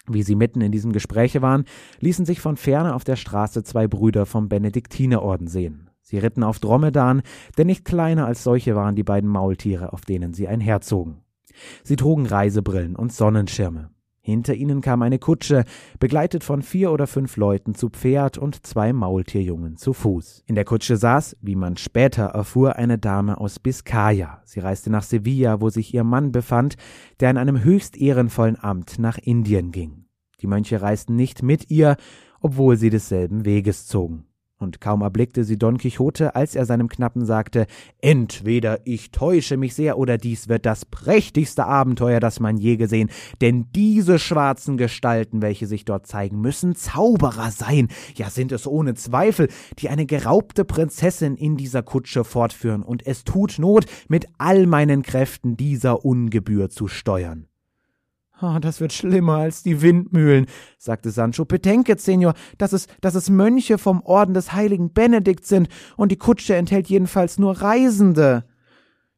Wie 0.07 0.23
sie 0.23 0.35
mitten 0.35 0.61
in 0.61 0.73
diesem 0.73 0.93
Gespräche 0.93 1.43
waren, 1.43 1.65
ließen 2.01 2.27
sich 2.27 2.41
von 2.41 2.57
ferne 2.57 2.95
auf 2.95 3.05
der 3.05 3.17
Straße 3.17 3.63
zwei 3.63 3.87
Brüder 3.87 4.27
vom 4.27 4.49
Benediktinerorden 4.49 5.47
sehen. 5.47 5.91
Sie 6.01 6.19
ritten 6.19 6.43
auf 6.43 6.59
Dromedaren, 6.59 7.23
denn 7.57 7.69
nicht 7.69 7.85
kleiner 7.85 8.27
als 8.27 8.43
solche 8.43 8.75
waren 8.75 8.97
die 8.97 9.05
beiden 9.05 9.31
Maultiere, 9.31 9.93
auf 9.93 10.05
denen 10.05 10.35
sie 10.35 10.49
einherzogen. 10.49 11.23
Sie 11.83 11.97
trugen 11.97 12.27
Reisebrillen 12.27 12.97
und 12.97 13.13
Sonnenschirme. 13.13 13.91
Hinter 14.25 14.55
ihnen 14.55 14.83
kam 14.83 15.03
eine 15.03 15.19
Kutsche, 15.19 15.65
begleitet 15.99 16.45
von 16.45 16.63
vier 16.63 16.93
oder 16.93 17.09
fünf 17.09 17.37
Leuten 17.37 17.75
zu 17.75 17.91
Pferd 17.91 18.39
und 18.39 18.65
zwei 18.65 18.93
Maultierjungen 18.93 19.77
zu 19.77 19.93
Fuß. 19.93 20.45
In 20.47 20.55
der 20.55 20.65
Kutsche 20.65 20.97
saß, 20.97 21.37
wie 21.41 21.57
man 21.57 21.77
später 21.77 22.27
erfuhr, 22.27 22.77
eine 22.77 22.99
Dame 22.99 23.39
aus 23.39 23.59
Biskaya. 23.59 24.41
Sie 24.45 24.61
reiste 24.61 24.91
nach 24.91 25.03
Sevilla, 25.03 25.61
wo 25.61 25.71
sich 25.71 25.93
ihr 25.93 26.05
Mann 26.05 26.31
befand, 26.31 26.77
der 27.19 27.31
in 27.31 27.37
einem 27.37 27.65
höchst 27.65 27.97
ehrenvollen 27.97 28.63
Amt 28.63 29.01
nach 29.01 29.19
Indien 29.19 29.73
ging. 29.73 30.05
Die 30.41 30.47
Mönche 30.47 30.81
reisten 30.81 31.17
nicht 31.17 31.43
mit 31.43 31.69
ihr, 31.69 31.97
obwohl 32.41 32.77
sie 32.77 32.91
desselben 32.91 33.45
Weges 33.45 33.87
zogen 33.89 34.27
und 34.63 34.81
kaum 34.81 35.03
erblickte 35.03 35.45
sie 35.45 35.59
Don 35.59 35.79
Quixote, 35.79 36.35
als 36.35 36.55
er 36.55 36.65
seinem 36.65 36.89
Knappen 36.89 37.25
sagte 37.25 37.67
Entweder 38.01 38.81
ich 38.85 39.11
täusche 39.11 39.57
mich 39.57 39.75
sehr, 39.75 39.99
oder 39.99 40.19
dies 40.19 40.49
wird 40.49 40.65
das 40.65 40.85
prächtigste 40.85 41.67
Abenteuer, 41.67 42.21
das 42.21 42.41
man 42.41 42.57
je 42.57 42.77
gesehen, 42.77 43.11
denn 43.41 43.67
diese 43.75 44.19
schwarzen 44.19 44.77
Gestalten, 44.77 45.43
welche 45.43 45.67
sich 45.67 45.85
dort 45.85 46.07
zeigen, 46.07 46.41
müssen 46.41 46.75
Zauberer 46.75 47.51
sein, 47.51 47.89
ja 48.15 48.31
sind 48.31 48.53
es 48.53 48.67
ohne 48.67 48.95
Zweifel, 48.95 49.49
die 49.79 49.89
eine 49.89 50.07
geraubte 50.07 50.65
Prinzessin 50.65 51.37
in 51.37 51.57
dieser 51.57 51.83
Kutsche 51.83 52.25
fortführen, 52.25 52.83
und 52.83 53.07
es 53.07 53.25
tut 53.25 53.59
Not, 53.59 53.87
mit 54.09 54.27
all 54.39 54.67
meinen 54.67 55.03
Kräften 55.03 55.57
dieser 55.57 56.05
Ungebühr 56.05 56.71
zu 56.71 56.89
steuern. 56.89 57.47
Oh, 58.45 58.59
das 58.61 58.81
wird 58.81 58.93
schlimmer 58.93 59.37
als 59.37 59.63
die 59.63 59.83
Windmühlen, 59.83 60.47
sagte 60.77 61.11
Sancho. 61.11 61.45
Bedenket, 61.45 62.01
Senor, 62.01 62.35
dass 62.59 62.73
es, 62.73 62.89
dass 63.01 63.15
es 63.15 63.31
Mönche 63.31 63.79
vom 63.79 64.03
Orden 64.03 64.35
des 64.35 64.53
heiligen 64.53 64.93
Benedikt 64.93 65.47
sind, 65.47 65.69
und 65.97 66.11
die 66.11 66.17
Kutsche 66.17 66.57
enthält 66.57 66.89
jedenfalls 66.89 67.39
nur 67.39 67.63
Reisende. 67.63 68.45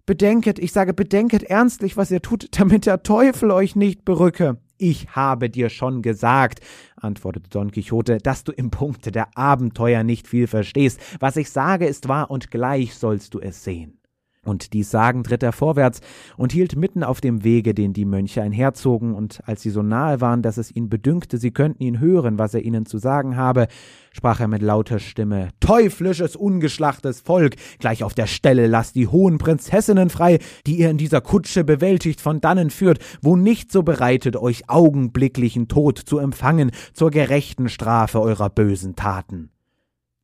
Bedenket, 0.04 0.58
ich 0.58 0.72
sage, 0.72 0.92
bedenket 0.92 1.44
ernstlich, 1.44 1.96
was 1.96 2.10
ihr 2.10 2.20
tut, 2.20 2.48
damit 2.58 2.84
der 2.84 3.02
Teufel 3.02 3.50
euch 3.50 3.74
nicht 3.76 4.04
berücke. 4.04 4.58
Ich 4.76 5.08
habe 5.08 5.48
dir 5.48 5.70
schon 5.70 6.02
gesagt, 6.02 6.60
antwortete 6.96 7.48
Don 7.48 7.70
Quixote, 7.70 8.18
dass 8.18 8.44
du 8.44 8.52
im 8.52 8.70
Punkte 8.70 9.10
der 9.10 9.38
Abenteuer 9.38 10.02
nicht 10.02 10.28
viel 10.28 10.46
verstehst. 10.48 11.00
Was 11.20 11.38
ich 11.38 11.48
sage, 11.48 11.86
ist 11.86 12.08
wahr, 12.08 12.30
und 12.30 12.50
gleich 12.50 12.94
sollst 12.94 13.32
du 13.32 13.40
es 13.40 13.64
sehen. 13.64 13.98
Und 14.44 14.72
dies 14.72 14.90
sagend 14.90 15.30
ritt 15.30 15.42
er 15.42 15.52
vorwärts 15.52 16.00
und 16.36 16.52
hielt 16.52 16.76
mitten 16.76 17.02
auf 17.02 17.20
dem 17.20 17.44
Wege, 17.44 17.74
den 17.74 17.92
die 17.92 18.04
Mönche 18.04 18.42
einherzogen, 18.42 19.14
und 19.14 19.40
als 19.46 19.62
sie 19.62 19.70
so 19.70 19.82
nahe 19.82 20.20
waren, 20.20 20.42
dass 20.42 20.56
es 20.56 20.74
ihn 20.74 20.88
bedünkte, 20.88 21.38
sie 21.38 21.50
könnten 21.50 21.82
ihn 21.82 22.00
hören, 22.00 22.38
was 22.38 22.54
er 22.54 22.62
ihnen 22.62 22.86
zu 22.86 22.98
sagen 22.98 23.36
habe, 23.36 23.66
sprach 24.12 24.40
er 24.40 24.48
mit 24.48 24.62
lauter 24.62 24.98
Stimme 24.98 25.48
Teuflisches, 25.60 26.36
ungeschlachtes 26.36 27.20
Volk, 27.20 27.56
gleich 27.78 28.04
auf 28.04 28.14
der 28.14 28.26
Stelle 28.26 28.66
lasst 28.66 28.96
die 28.96 29.08
hohen 29.08 29.38
Prinzessinnen 29.38 30.10
frei, 30.10 30.38
die 30.66 30.78
ihr 30.78 30.90
in 30.90 30.98
dieser 30.98 31.20
Kutsche 31.20 31.64
bewältigt 31.64 32.20
von 32.20 32.40
dannen 32.40 32.70
führt, 32.70 32.98
wo 33.22 33.36
nicht 33.36 33.72
so 33.72 33.82
bereitet, 33.82 34.36
euch 34.36 34.68
augenblicklichen 34.68 35.68
Tod 35.68 35.98
zu 35.98 36.18
empfangen 36.18 36.70
zur 36.92 37.10
gerechten 37.10 37.68
Strafe 37.68 38.20
eurer 38.20 38.50
bösen 38.50 38.96
Taten. 38.96 39.53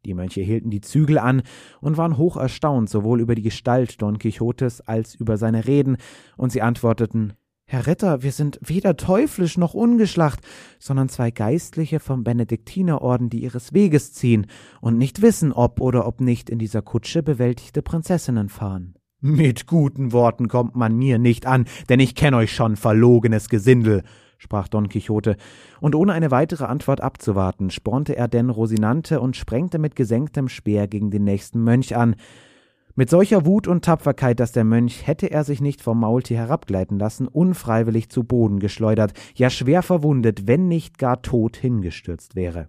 Die 0.04 0.14
Mönche 0.14 0.40
hielten 0.40 0.70
die 0.70 0.80
Zügel 0.80 1.18
an 1.18 1.42
und 1.80 1.96
waren 1.96 2.16
hoch 2.16 2.36
erstaunt 2.36 2.88
sowohl 2.88 3.20
über 3.20 3.34
die 3.34 3.42
Gestalt 3.42 4.00
Don 4.00 4.18
Quixotes 4.18 4.80
als 4.80 5.14
über 5.14 5.36
seine 5.36 5.66
Reden, 5.66 5.96
und 6.36 6.52
sie 6.52 6.62
antworteten 6.62 7.34
Herr 7.66 7.86
Ritter, 7.86 8.24
wir 8.24 8.32
sind 8.32 8.58
weder 8.64 8.96
teuflisch 8.96 9.56
noch 9.56 9.74
ungeschlacht, 9.74 10.40
sondern 10.80 11.08
zwei 11.08 11.30
Geistliche 11.30 12.00
vom 12.00 12.24
Benediktinerorden, 12.24 13.30
die 13.30 13.44
ihres 13.44 13.72
Weges 13.72 14.12
ziehen 14.12 14.46
und 14.80 14.98
nicht 14.98 15.22
wissen, 15.22 15.52
ob 15.52 15.80
oder 15.80 16.04
ob 16.04 16.20
nicht 16.20 16.50
in 16.50 16.58
dieser 16.58 16.82
Kutsche 16.82 17.22
bewältigte 17.22 17.80
Prinzessinnen 17.80 18.48
fahren. 18.48 18.94
Mit 19.20 19.68
guten 19.68 20.10
Worten 20.10 20.48
kommt 20.48 20.74
man 20.74 20.96
mir 20.96 21.20
nicht 21.20 21.46
an, 21.46 21.66
denn 21.88 22.00
ich 22.00 22.16
kenn 22.16 22.34
euch 22.34 22.52
schon, 22.52 22.74
verlogenes 22.74 23.48
Gesindel, 23.48 24.02
sprach 24.40 24.68
Don 24.68 24.88
Quixote, 24.88 25.36
und 25.80 25.94
ohne 25.94 26.14
eine 26.14 26.30
weitere 26.30 26.64
Antwort 26.64 27.00
abzuwarten, 27.00 27.70
spornte 27.70 28.16
er 28.16 28.26
denn 28.26 28.50
Rosinante 28.50 29.20
und 29.20 29.36
sprengte 29.36 29.78
mit 29.78 29.94
gesenktem 29.94 30.48
Speer 30.48 30.88
gegen 30.88 31.10
den 31.10 31.24
nächsten 31.24 31.62
Mönch 31.62 31.94
an. 31.94 32.16
Mit 32.96 33.10
solcher 33.10 33.46
Wut 33.46 33.68
und 33.68 33.84
Tapferkeit, 33.84 34.40
dass 34.40 34.52
der 34.52 34.64
Mönch, 34.64 35.06
hätte 35.06 35.30
er 35.30 35.44
sich 35.44 35.60
nicht 35.60 35.80
vom 35.82 36.00
Maultier 36.00 36.38
herabgleiten 36.38 36.98
lassen, 36.98 37.28
unfreiwillig 37.28 38.08
zu 38.08 38.24
Boden 38.24 38.58
geschleudert, 38.58 39.12
ja 39.34 39.50
schwer 39.50 39.82
verwundet, 39.82 40.48
wenn 40.48 40.68
nicht 40.68 40.98
gar 40.98 41.22
tot 41.22 41.56
hingestürzt 41.56 42.34
wäre. 42.34 42.68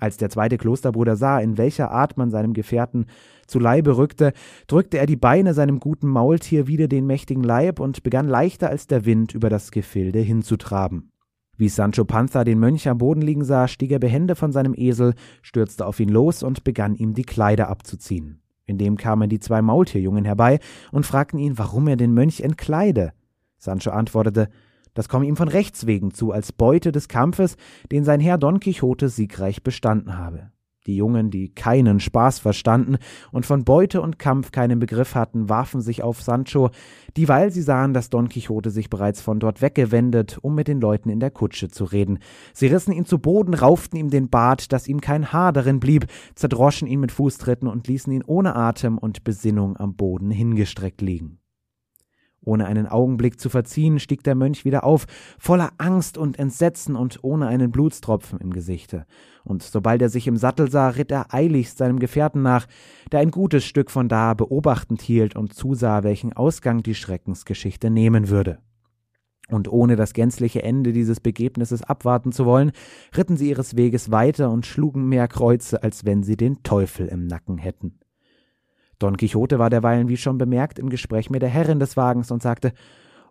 Als 0.00 0.16
der 0.16 0.30
zweite 0.30 0.56
Klosterbruder 0.56 1.14
sah, 1.14 1.38
in 1.38 1.58
welcher 1.58 1.90
Art 1.90 2.16
man 2.16 2.30
seinem 2.30 2.54
Gefährten 2.54 3.06
zu 3.46 3.58
Leibe 3.58 3.98
rückte, 3.98 4.32
drückte 4.66 4.98
er 4.98 5.06
die 5.06 5.16
Beine 5.16 5.52
seinem 5.52 5.78
guten 5.78 6.08
Maultier 6.08 6.66
wieder 6.66 6.88
den 6.88 7.06
mächtigen 7.06 7.44
Leib 7.44 7.78
und 7.78 8.02
begann 8.02 8.26
leichter 8.26 8.70
als 8.70 8.86
der 8.86 9.04
Wind 9.04 9.34
über 9.34 9.50
das 9.50 9.70
Gefilde 9.70 10.18
hinzutraben. 10.18 11.12
Wie 11.58 11.68
Sancho 11.68 12.06
Panza 12.06 12.44
den 12.44 12.58
Mönch 12.58 12.88
am 12.88 12.96
Boden 12.96 13.20
liegen 13.20 13.44
sah, 13.44 13.68
stieg 13.68 13.92
er 13.92 13.98
behende 13.98 14.34
von 14.34 14.50
seinem 14.50 14.72
Esel, 14.74 15.12
stürzte 15.42 15.84
auf 15.84 16.00
ihn 16.00 16.08
los 16.08 16.42
und 16.42 16.64
begann 16.64 16.94
ihm 16.94 17.12
die 17.12 17.24
Kleider 17.24 17.68
abzuziehen. 17.68 18.40
Indem 18.64 18.96
kamen 18.96 19.28
die 19.28 19.40
zwei 19.40 19.60
Maultierjungen 19.60 20.24
herbei 20.24 20.60
und 20.90 21.04
fragten 21.04 21.38
ihn, 21.38 21.58
warum 21.58 21.86
er 21.88 21.96
den 21.96 22.14
Mönch 22.14 22.40
entkleide. 22.40 23.12
Sancho 23.58 23.90
antwortete, 23.90 24.48
das 24.94 25.08
komme 25.08 25.26
ihm 25.26 25.36
von 25.36 25.48
Rechts 25.48 25.86
wegen 25.86 26.12
zu, 26.12 26.32
als 26.32 26.52
Beute 26.52 26.92
des 26.92 27.08
Kampfes, 27.08 27.56
den 27.90 28.04
sein 28.04 28.20
Herr 28.20 28.38
Don 28.38 28.60
Quixote 28.60 29.08
siegreich 29.08 29.62
bestanden 29.62 30.16
habe. 30.16 30.50
Die 30.86 30.96
Jungen, 30.96 31.30
die 31.30 31.54
keinen 31.54 32.00
Spaß 32.00 32.38
verstanden 32.38 32.96
und 33.32 33.44
von 33.44 33.64
Beute 33.64 34.00
und 34.00 34.18
Kampf 34.18 34.50
keinen 34.50 34.78
Begriff 34.78 35.14
hatten, 35.14 35.50
warfen 35.50 35.82
sich 35.82 36.02
auf 36.02 36.22
Sancho, 36.22 36.70
dieweil 37.18 37.52
sie 37.52 37.60
sahen, 37.60 37.92
dass 37.92 38.08
Don 38.08 38.30
Quixote 38.30 38.70
sich 38.70 38.88
bereits 38.88 39.20
von 39.20 39.40
dort 39.40 39.60
weggewendet, 39.60 40.38
um 40.40 40.54
mit 40.54 40.68
den 40.68 40.80
Leuten 40.80 41.10
in 41.10 41.20
der 41.20 41.30
Kutsche 41.30 41.68
zu 41.68 41.84
reden. 41.84 42.18
Sie 42.54 42.66
rissen 42.66 42.92
ihn 42.92 43.04
zu 43.04 43.18
Boden, 43.18 43.52
rauften 43.52 43.98
ihm 43.98 44.08
den 44.08 44.30
Bart, 44.30 44.72
dass 44.72 44.88
ihm 44.88 45.02
kein 45.02 45.32
Haar 45.32 45.52
darin 45.52 45.80
blieb, 45.80 46.06
zerdroschen 46.34 46.88
ihn 46.88 47.00
mit 47.00 47.12
Fußtritten 47.12 47.68
und 47.68 47.86
ließen 47.86 48.12
ihn 48.12 48.24
ohne 48.26 48.56
Atem 48.56 48.96
und 48.96 49.22
Besinnung 49.22 49.76
am 49.76 49.96
Boden 49.96 50.30
hingestreckt 50.30 51.02
liegen. 51.02 51.40
Ohne 52.42 52.66
einen 52.66 52.86
Augenblick 52.86 53.38
zu 53.38 53.50
verziehen, 53.50 53.98
stieg 53.98 54.24
der 54.24 54.34
Mönch 54.34 54.64
wieder 54.64 54.84
auf, 54.84 55.06
voller 55.38 55.72
Angst 55.76 56.16
und 56.16 56.38
Entsetzen 56.38 56.96
und 56.96 57.18
ohne 57.22 57.46
einen 57.48 57.70
Blutstropfen 57.70 58.38
im 58.40 58.52
Gesichte. 58.52 59.04
Und 59.44 59.62
sobald 59.62 60.00
er 60.00 60.08
sich 60.08 60.26
im 60.26 60.36
Sattel 60.36 60.70
sah, 60.70 60.88
ritt 60.88 61.10
er 61.10 61.34
eiligst 61.34 61.76
seinem 61.76 61.98
Gefährten 61.98 62.42
nach, 62.42 62.66
der 63.12 63.20
ein 63.20 63.30
gutes 63.30 63.64
Stück 63.64 63.90
von 63.90 64.08
da 64.08 64.32
beobachtend 64.32 65.02
hielt 65.02 65.36
und 65.36 65.52
zusah, 65.52 66.02
welchen 66.02 66.32
Ausgang 66.32 66.82
die 66.82 66.94
Schreckensgeschichte 66.94 67.90
nehmen 67.90 68.30
würde. 68.30 68.58
Und 69.48 69.70
ohne 69.70 69.96
das 69.96 70.12
gänzliche 70.12 70.62
Ende 70.62 70.92
dieses 70.92 71.20
Begebnisses 71.20 71.82
abwarten 71.82 72.32
zu 72.32 72.46
wollen, 72.46 72.72
ritten 73.16 73.36
sie 73.36 73.50
ihres 73.50 73.76
Weges 73.76 74.10
weiter 74.10 74.50
und 74.50 74.64
schlugen 74.64 75.08
mehr 75.08 75.28
Kreuze, 75.28 75.82
als 75.82 76.04
wenn 76.04 76.22
sie 76.22 76.36
den 76.36 76.62
Teufel 76.62 77.06
im 77.08 77.26
Nacken 77.26 77.58
hätten. 77.58 77.98
Don 79.00 79.16
Quixote 79.16 79.58
war 79.58 79.70
derweilen, 79.70 80.08
wie 80.08 80.16
schon 80.16 80.38
bemerkt, 80.38 80.78
im 80.78 80.90
Gespräch 80.90 81.30
mit 81.30 81.42
der 81.42 81.48
Herrin 81.48 81.80
des 81.80 81.96
Wagens 81.96 82.30
und 82.30 82.42
sagte 82.42 82.72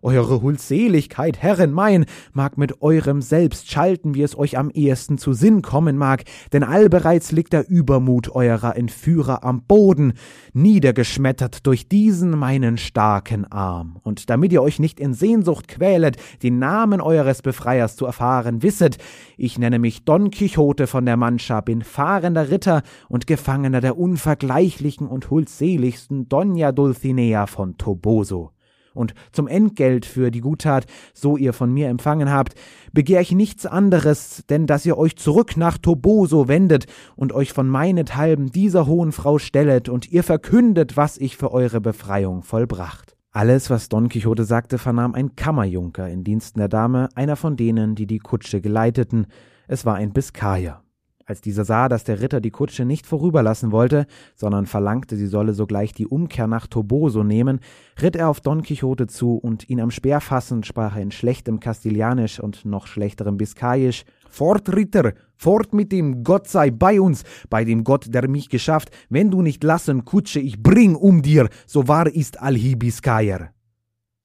Eure 0.02 0.40
Huldseligkeit, 0.40 1.42
Herren 1.42 1.72
mein, 1.72 2.06
mag 2.32 2.56
mit 2.56 2.80
eurem 2.80 3.20
Selbst 3.20 3.70
schalten, 3.70 4.14
wie 4.14 4.22
es 4.22 4.36
euch 4.36 4.56
am 4.56 4.70
ehesten 4.70 5.18
zu 5.18 5.34
Sinn 5.34 5.60
kommen 5.60 5.98
mag, 5.98 6.24
denn 6.54 6.62
allbereits 6.62 7.32
liegt 7.32 7.52
der 7.52 7.68
Übermut 7.68 8.34
eurer 8.34 8.76
Entführer 8.76 9.44
am 9.44 9.62
Boden, 9.64 10.14
niedergeschmettert 10.54 11.66
durch 11.66 11.86
diesen 11.86 12.30
meinen 12.30 12.78
starken 12.78 13.44
Arm. 13.52 13.98
Und 14.02 14.30
damit 14.30 14.52
ihr 14.52 14.62
euch 14.62 14.78
nicht 14.78 15.00
in 15.00 15.12
Sehnsucht 15.12 15.68
quälet, 15.68 16.16
den 16.42 16.58
Namen 16.58 17.02
eures 17.02 17.42
Befreiers 17.42 17.96
zu 17.96 18.06
erfahren, 18.06 18.62
wisset, 18.62 18.96
ich 19.36 19.58
nenne 19.58 19.78
mich 19.78 20.06
Don 20.06 20.30
Quixote 20.30 20.86
von 20.86 21.04
der 21.04 21.18
Mancha, 21.18 21.60
bin 21.60 21.82
fahrender 21.82 22.50
Ritter 22.50 22.82
und 23.10 23.26
Gefangener 23.26 23.82
der 23.82 23.98
unvergleichlichen 23.98 25.06
und 25.06 25.28
huldseligsten 25.28 26.28
Dona 26.30 26.72
Dulcinea 26.72 27.46
von 27.46 27.76
Toboso. 27.76 28.52
Und 28.94 29.14
zum 29.32 29.46
Entgelt 29.46 30.06
für 30.06 30.30
die 30.30 30.40
Guttat, 30.40 30.86
so 31.14 31.36
ihr 31.36 31.52
von 31.52 31.72
mir 31.72 31.88
empfangen 31.88 32.30
habt, 32.30 32.54
begehr 32.92 33.20
ich 33.20 33.32
nichts 33.32 33.66
anderes, 33.66 34.44
denn 34.48 34.66
dass 34.66 34.86
ihr 34.86 34.98
euch 34.98 35.16
zurück 35.16 35.56
nach 35.56 35.78
Toboso 35.78 36.48
wendet 36.48 36.86
und 37.16 37.32
euch 37.32 37.52
von 37.52 37.68
meinethalben 37.68 38.50
dieser 38.50 38.86
hohen 38.86 39.12
Frau 39.12 39.38
stellet 39.38 39.88
und 39.88 40.10
ihr 40.10 40.22
verkündet, 40.22 40.96
was 40.96 41.18
ich 41.18 41.36
für 41.36 41.52
eure 41.52 41.80
Befreiung 41.80 42.42
vollbracht. 42.42 43.16
Alles, 43.32 43.70
was 43.70 43.88
Don 43.88 44.08
Quixote 44.08 44.44
sagte, 44.44 44.76
vernahm 44.76 45.14
ein 45.14 45.36
Kammerjunker 45.36 46.08
in 46.08 46.24
Diensten 46.24 46.58
der 46.58 46.68
Dame, 46.68 47.08
einer 47.14 47.36
von 47.36 47.56
denen, 47.56 47.94
die 47.94 48.06
die 48.06 48.18
Kutsche 48.18 48.60
geleiteten. 48.60 49.26
Es 49.68 49.86
war 49.86 49.94
ein 49.94 50.12
Biskayer. 50.12 50.82
Als 51.30 51.40
dieser 51.40 51.64
sah, 51.64 51.88
dass 51.88 52.02
der 52.02 52.20
Ritter 52.20 52.40
die 52.40 52.50
Kutsche 52.50 52.84
nicht 52.84 53.06
vorüberlassen 53.06 53.70
wollte, 53.70 54.08
sondern 54.34 54.66
verlangte, 54.66 55.14
sie 55.14 55.28
solle 55.28 55.54
sogleich 55.54 55.92
die 55.92 56.08
Umkehr 56.08 56.48
nach 56.48 56.66
Toboso 56.66 57.22
nehmen, 57.22 57.60
ritt 58.02 58.16
er 58.16 58.28
auf 58.28 58.40
Don 58.40 58.64
Quixote 58.64 59.06
zu 59.06 59.36
und 59.36 59.70
ihn 59.70 59.80
am 59.80 59.92
Speer 59.92 60.20
fassend 60.20 60.66
sprach 60.66 60.96
er 60.96 61.02
in 61.02 61.12
schlechtem 61.12 61.60
Kastilianisch 61.60 62.40
und 62.40 62.64
noch 62.64 62.88
schlechterem 62.88 63.36
Biskayisch 63.36 64.02
Fort, 64.28 64.74
Ritter, 64.74 65.12
fort 65.36 65.72
mit 65.72 65.92
dem 65.92 66.24
Gott 66.24 66.48
sei 66.48 66.72
bei 66.72 67.00
uns, 67.00 67.22
bei 67.48 67.64
dem 67.64 67.84
Gott, 67.84 68.12
der 68.12 68.28
mich 68.28 68.48
geschafft, 68.48 68.90
wenn 69.08 69.30
du 69.30 69.40
nicht 69.40 69.62
lassen, 69.62 70.04
Kutsche, 70.04 70.40
ich 70.40 70.60
bring 70.60 70.96
um 70.96 71.22
dir, 71.22 71.48
so 71.64 71.86
wahr 71.86 72.08
ist 72.08 72.42
Alhibiskayer. 72.42 73.50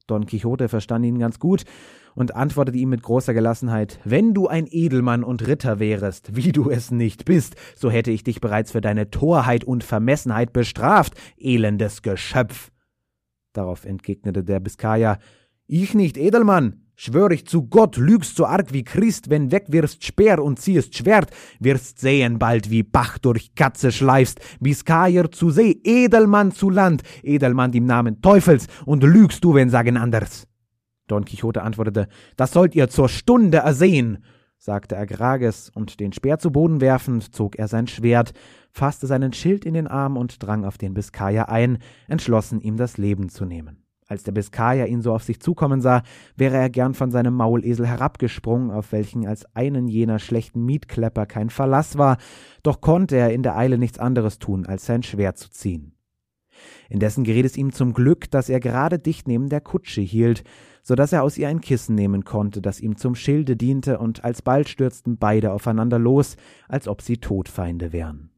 Don 0.08 0.26
Quixote 0.26 0.70
verstand 0.70 1.06
ihn 1.06 1.20
ganz 1.20 1.38
gut 1.38 1.66
und 2.16 2.36
antwortete 2.36 2.78
ihm 2.78 2.90
mit 2.90 3.04
großer 3.04 3.34
Gelassenheit 3.34 4.00
Wenn 4.04 4.34
du 4.34 4.48
ein 4.48 4.68
Edelmann 4.70 5.24
und 5.24 5.46
Ritter 5.46 5.80
wärest, 5.80 6.36
wie 6.36 6.52
du 6.52 6.70
es 6.70 6.90
nicht 6.90 7.26
bist, 7.26 7.56
so 7.76 7.92
hätte 7.92 8.12
ich 8.12 8.24
dich 8.24 8.42
bereits 8.42 8.72
für 8.72 8.82
deine 8.82 9.12
Torheit 9.12 9.64
und 9.64 9.84
Vermessenheit 9.84 10.54
bestraft, 10.54 11.14
elendes 11.38 12.02
Geschöpf. 12.02 12.72
Darauf 13.54 13.86
entgegnete 13.86 14.44
der 14.44 14.60
Biskayer 14.60 15.20
Ich 15.68 15.94
nicht, 15.94 16.18
Edelmann, 16.18 16.86
Schwör 16.98 17.30
ich 17.32 17.46
zu 17.46 17.64
Gott, 17.64 17.98
lügst 17.98 18.38
so 18.38 18.46
arg 18.46 18.72
wie 18.72 18.86
Christ, 18.86 19.30
wenn 19.30 19.52
wegwirfst 19.52 20.06
Speer 20.06 20.42
und 20.42 20.60
ziehst 20.60 20.96
Schwert, 20.96 21.30
wirst 21.60 22.00
sehen 22.00 22.40
bald, 22.40 22.70
wie 22.70 22.84
Bach 22.84 23.18
durch 23.18 23.54
Katze 23.54 23.92
schleifst, 23.92 24.40
Biskayer 24.62 25.30
zu 25.30 25.50
See, 25.50 25.82
Edelmann 25.84 26.54
zu 26.54 26.70
Land, 26.70 27.04
Edelmann 27.22 27.74
im 27.74 27.86
Namen 27.86 28.22
Teufels, 28.22 28.68
und 28.86 29.04
lügst 29.04 29.44
du, 29.44 29.54
wenn 29.54 29.70
sagen 29.70 29.98
anders. 29.98 30.48
Don 31.08 31.26
Quixote 31.26 31.62
antwortete, 31.62 32.08
das 32.36 32.52
sollt 32.52 32.76
ihr 32.76 32.90
zur 32.90 33.10
Stunde 33.10 33.58
ersehen, 33.58 34.24
sagte 34.58 34.98
Agrages, 34.98 35.70
und 35.70 36.00
den 36.00 36.14
Speer 36.14 36.40
zu 36.40 36.52
Boden 36.52 36.82
werfend, 36.82 37.36
zog 37.36 37.58
er 37.58 37.68
sein 37.68 37.88
Schwert, 37.88 38.34
fasste 38.72 39.08
seinen 39.08 39.34
Schild 39.34 39.66
in 39.66 39.74
den 39.74 39.88
Arm 39.88 40.18
und 40.18 40.42
drang 40.42 40.66
auf 40.66 40.78
den 40.78 40.94
Biskayer 40.94 41.50
ein, 41.50 41.78
entschlossen, 42.08 42.62
ihm 42.62 42.78
das 42.78 42.98
Leben 42.98 43.30
zu 43.30 43.46
nehmen. 43.46 43.86
Als 44.08 44.22
der 44.22 44.34
Biskayer 44.34 44.86
ihn 44.86 45.02
so 45.02 45.14
auf 45.14 45.24
sich 45.24 45.40
zukommen 45.40 45.82
sah, 45.82 46.04
wäre 46.36 46.58
er 46.58 46.70
gern 46.70 46.94
von 46.94 47.10
seinem 47.10 47.34
Maulesel 47.34 47.88
herabgesprungen, 47.88 48.70
auf 48.70 48.92
welchen 48.92 49.26
als 49.26 49.46
einen 49.56 49.88
jener 49.88 50.20
schlechten 50.20 50.64
Mietklepper 50.64 51.26
kein 51.26 51.50
Verlass 51.50 51.98
war, 51.98 52.18
doch 52.62 52.82
konnte 52.82 53.16
er 53.16 53.34
in 53.34 53.42
der 53.42 53.58
Eile 53.58 53.80
nichts 53.80 53.98
anderes 53.98 54.38
tun, 54.38 54.68
als 54.68 54.86
sein 54.86 55.02
Schwert 55.02 55.38
zu 55.38 55.50
ziehen. 55.50 55.95
Indessen 56.90 57.24
geriet 57.24 57.46
es 57.46 57.58
ihm 57.58 57.72
zum 57.72 57.94
Glück, 57.94 58.30
dass 58.32 58.50
er 58.50 58.60
gerade 58.60 59.00
dicht 59.00 59.28
neben 59.28 59.50
der 59.50 59.62
Kutsche 59.62 60.02
hielt, 60.02 60.44
so 60.84 60.96
dass 60.96 61.14
er 61.14 61.24
aus 61.24 61.38
ihr 61.38 61.48
ein 61.48 61.62
Kissen 61.62 61.96
nehmen 61.96 62.24
konnte, 62.24 62.62
das 62.62 62.80
ihm 62.80 62.96
zum 62.96 63.16
Schilde 63.16 63.56
diente, 63.56 63.98
und 64.00 64.24
alsbald 64.24 64.70
stürzten 64.70 65.18
beide 65.18 65.52
aufeinander 65.52 66.00
los, 66.00 66.38
als 66.68 66.88
ob 66.88 67.02
sie 67.02 67.18
Todfeinde 67.18 67.92
wären. 67.92 68.30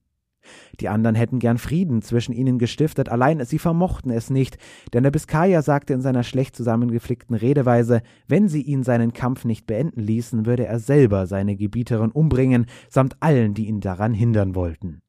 Die 0.80 0.90
anderen 0.90 1.16
hätten 1.16 1.40
gern 1.40 1.58
Frieden 1.58 2.02
zwischen 2.02 2.34
ihnen 2.34 2.58
gestiftet, 2.58 3.10
allein 3.10 3.44
sie 3.46 3.60
vermochten 3.60 4.12
es 4.12 4.30
nicht, 4.30 4.58
denn 4.94 5.04
der 5.04 5.12
Biskayer 5.12 5.62
sagte 5.62 5.94
in 5.94 6.02
seiner 6.02 6.24
schlecht 6.24 6.56
zusammengeflickten 6.56 7.36
Redeweise, 7.36 8.02
wenn 8.28 8.48
sie 8.48 8.62
ihn 8.62 8.84
seinen 8.84 9.14
Kampf 9.14 9.46
nicht 9.46 9.68
beenden 9.68 10.02
ließen, 10.02 10.46
würde 10.46 10.66
er 10.66 10.80
selber 10.80 11.28
seine 11.28 11.56
Gebieterin 11.56 12.12
umbringen, 12.12 12.66
samt 12.90 13.18
allen, 13.20 13.54
die 13.54 13.68
ihn 13.68 13.82
daran 13.82 14.14
hindern 14.14 14.56
wollten. 14.56 15.02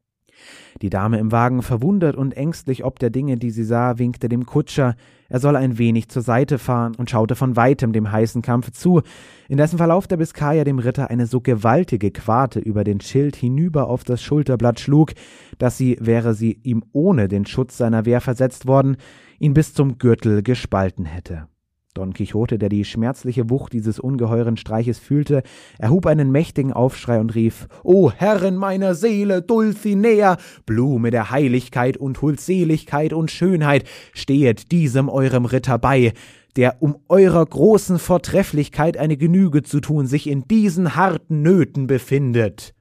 Die 0.82 0.90
Dame 0.90 1.18
im 1.18 1.32
Wagen, 1.32 1.62
verwundert 1.62 2.16
und 2.16 2.36
ängstlich 2.36 2.84
ob 2.84 2.98
der 2.98 3.10
Dinge, 3.10 3.36
die 3.36 3.50
sie 3.50 3.64
sah, 3.64 3.98
winkte 3.98 4.28
dem 4.28 4.46
Kutscher, 4.46 4.94
er 5.28 5.40
solle 5.40 5.58
ein 5.58 5.76
wenig 5.76 6.08
zur 6.08 6.22
Seite 6.22 6.58
fahren 6.58 6.94
und 6.96 7.10
schaute 7.10 7.34
von 7.34 7.56
weitem 7.56 7.92
dem 7.92 8.10
heißen 8.10 8.40
Kampfe 8.40 8.72
zu, 8.72 9.02
in 9.48 9.58
dessen 9.58 9.76
Verlauf 9.76 10.06
der 10.06 10.16
Biskayer 10.16 10.64
dem 10.64 10.78
Ritter 10.78 11.10
eine 11.10 11.26
so 11.26 11.40
gewaltige 11.40 12.10
Quarte 12.10 12.60
über 12.60 12.84
den 12.84 13.00
Schild 13.00 13.36
hinüber 13.36 13.88
auf 13.88 14.04
das 14.04 14.22
Schulterblatt 14.22 14.80
schlug, 14.80 15.12
dass 15.58 15.76
sie, 15.76 15.98
wäre 16.00 16.34
sie 16.34 16.58
ihm 16.62 16.84
ohne 16.92 17.28
den 17.28 17.44
Schutz 17.44 17.76
seiner 17.76 18.06
Wehr 18.06 18.20
versetzt 18.20 18.66
worden, 18.66 18.96
ihn 19.38 19.54
bis 19.54 19.74
zum 19.74 19.98
Gürtel 19.98 20.42
gespalten 20.42 21.04
hätte. 21.04 21.48
Don 21.94 22.12
Quixote, 22.12 22.58
der 22.58 22.68
die 22.68 22.84
schmerzliche 22.84 23.50
Wucht 23.50 23.72
dieses 23.72 23.98
ungeheuren 23.98 24.56
Streiches 24.56 24.98
fühlte, 24.98 25.42
erhub 25.78 26.06
einen 26.06 26.30
mächtigen 26.30 26.72
Aufschrei 26.72 27.18
und 27.18 27.34
rief 27.34 27.66
O 27.82 28.10
Herren 28.10 28.56
meiner 28.56 28.94
Seele, 28.94 29.42
Dulcinea, 29.42 30.36
Blume 30.66 31.10
der 31.10 31.30
Heiligkeit 31.30 31.96
und 31.96 32.22
Huldseligkeit 32.22 33.12
und 33.12 33.30
Schönheit, 33.30 33.84
stehet 34.12 34.70
diesem 34.70 35.08
eurem 35.08 35.44
Ritter 35.44 35.78
bei, 35.78 36.12
der 36.56 36.82
um 36.82 36.96
eurer 37.08 37.44
großen 37.44 37.98
Vortrefflichkeit 37.98 38.96
eine 38.96 39.16
Genüge 39.16 39.62
zu 39.62 39.80
tun 39.80 40.06
sich 40.06 40.28
in 40.28 40.42
diesen 40.46 40.94
harten 40.94 41.42
Nöten 41.42 41.86
befindet 41.86 42.74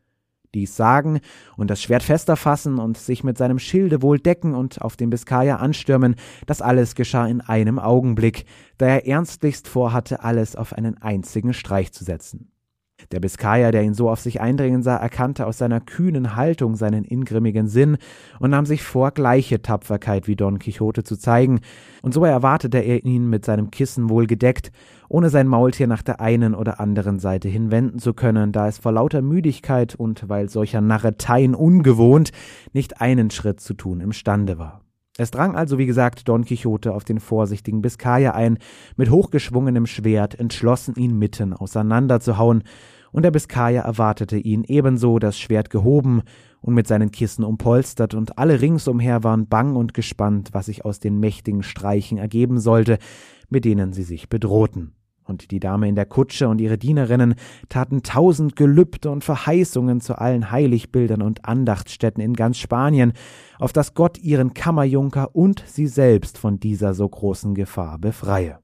dies 0.58 0.76
sagen 0.76 1.20
und 1.56 1.70
das 1.70 1.82
Schwert 1.82 2.02
fester 2.02 2.36
fassen 2.36 2.80
und 2.80 2.98
sich 2.98 3.24
mit 3.24 3.38
seinem 3.38 3.60
Schilde 3.60 4.02
wohl 4.02 4.20
decken 4.20 4.56
und 4.56 4.82
auf 4.82 4.98
den 4.98 5.12
Biskayer 5.12 5.60
anstürmen, 5.60 6.16
das 6.48 6.64
alles 6.64 6.96
geschah 6.96 7.28
in 7.28 7.42
einem 7.42 7.78
Augenblick, 7.78 8.46
da 8.80 8.88
er 8.88 9.08
ernstlichst 9.08 9.68
vorhatte, 9.68 10.24
alles 10.24 10.56
auf 10.56 10.74
einen 10.74 11.00
einzigen 11.00 11.54
Streich 11.54 11.92
zu 11.92 12.04
setzen. 12.04 12.52
Der 13.12 13.20
Biskayer, 13.22 13.72
der 13.72 13.84
ihn 13.84 13.94
so 13.94 14.10
auf 14.10 14.20
sich 14.20 14.42
eindringen 14.42 14.84
sah, 14.84 14.98
erkannte 14.98 15.46
aus 15.46 15.58
seiner 15.58 15.80
kühnen 15.80 16.36
Haltung 16.36 16.76
seinen 16.76 17.06
ingrimmigen 17.06 17.68
Sinn 17.68 17.98
und 18.40 18.50
nahm 18.50 18.66
sich 18.66 18.84
vor, 18.84 19.12
gleiche 19.12 19.62
Tapferkeit 19.62 20.28
wie 20.28 20.36
Don 20.36 20.60
Quixote 20.60 21.04
zu 21.04 21.16
zeigen, 21.16 21.62
und 22.02 22.14
so 22.14 22.26
erwartete 22.26 22.80
er 22.80 23.06
ihn 23.06 23.30
mit 23.30 23.46
seinem 23.46 23.72
Kissen 23.72 24.10
wohl 24.10 24.28
gedeckt, 24.28 24.72
ohne 25.10 25.30
sein 25.30 25.48
Maultier 25.48 25.88
nach 25.88 26.02
der 26.02 26.20
einen 26.20 26.54
oder 26.54 26.80
anderen 26.80 27.20
Seite 27.20 27.48
hinwenden 27.48 28.00
zu 28.00 28.14
können, 28.14 28.52
da 28.52 28.68
es 28.68 28.78
vor 28.78 28.92
lauter 28.92 29.22
Müdigkeit 29.22 29.96
und 29.96 30.28
weil 30.28 30.50
solcher 30.50 30.82
Narreteien 30.82 31.56
ungewohnt 31.56 32.32
nicht 32.74 33.00
einen 33.00 33.30
Schritt 33.30 33.62
zu 33.62 33.74
tun 33.74 34.02
imstande 34.02 34.58
war. 34.58 34.82
Es 35.18 35.32
drang 35.32 35.56
also, 35.56 35.80
wie 35.80 35.88
gesagt, 35.88 36.30
Don 36.30 36.46
Quixote 36.46 36.94
auf 36.94 37.04
den 37.04 37.20
vorsichtigen 37.20 37.82
Biskayer 37.82 38.36
ein, 38.36 38.60
mit 38.98 39.10
hochgeschwungenem 39.10 39.88
Schwert 39.88 40.40
entschlossen, 40.40 40.94
ihn 40.96 41.18
mitten 41.18 41.54
auseinanderzuhauen, 41.54 42.64
und 43.12 43.24
der 43.24 43.32
Biskayer 43.32 43.84
erwartete 43.84 44.38
ihn 44.38 44.64
ebenso, 44.64 45.18
das 45.18 45.40
Schwert 45.40 45.72
gehoben 45.72 46.22
und 46.62 46.76
mit 46.76 46.88
seinen 46.88 47.10
Kissen 47.10 47.44
umpolstert, 47.44 48.14
und 48.14 48.38
alle 48.38 48.62
ringsumher 48.62 49.24
waren 49.24 49.48
bang 49.48 49.76
und 49.76 49.96
gespannt, 49.96 50.50
was 50.52 50.68
sich 50.68 50.86
aus 50.86 51.00
den 51.00 51.20
mächtigen 51.20 51.64
Streichen 51.64 52.20
ergeben 52.20 52.60
sollte, 52.60 53.00
mit 53.50 53.66
denen 53.66 53.94
sie 53.94 54.04
sich 54.04 54.30
bedrohten. 54.30 54.94
Und 55.28 55.52
die 55.52 55.60
Dame 55.60 55.90
in 55.90 55.96
der 55.96 56.06
Kutsche 56.06 56.48
und 56.48 56.62
ihre 56.62 56.78
Dienerinnen 56.78 57.36
taten 57.70 58.02
tausend 58.02 58.56
Gelübde 58.56 59.12
und 59.12 59.24
Verheißungen 59.24 60.00
zu 60.00 60.18
allen 60.18 60.52
Heiligbildern 60.52 61.22
und 61.22 61.46
Andachtsstätten 61.46 62.24
in 62.24 62.34
ganz 62.34 62.58
Spanien, 62.58 63.14
auf 63.60 63.74
dass 63.74 63.94
Gott 63.94 64.18
ihren 64.18 64.54
Kammerjunker 64.54 65.36
und 65.36 65.64
sie 65.68 65.88
selbst 65.88 66.38
von 66.38 66.60
dieser 66.60 66.94
so 66.94 67.08
großen 67.08 67.56
Gefahr 67.56 68.00
befreie. 68.00 68.60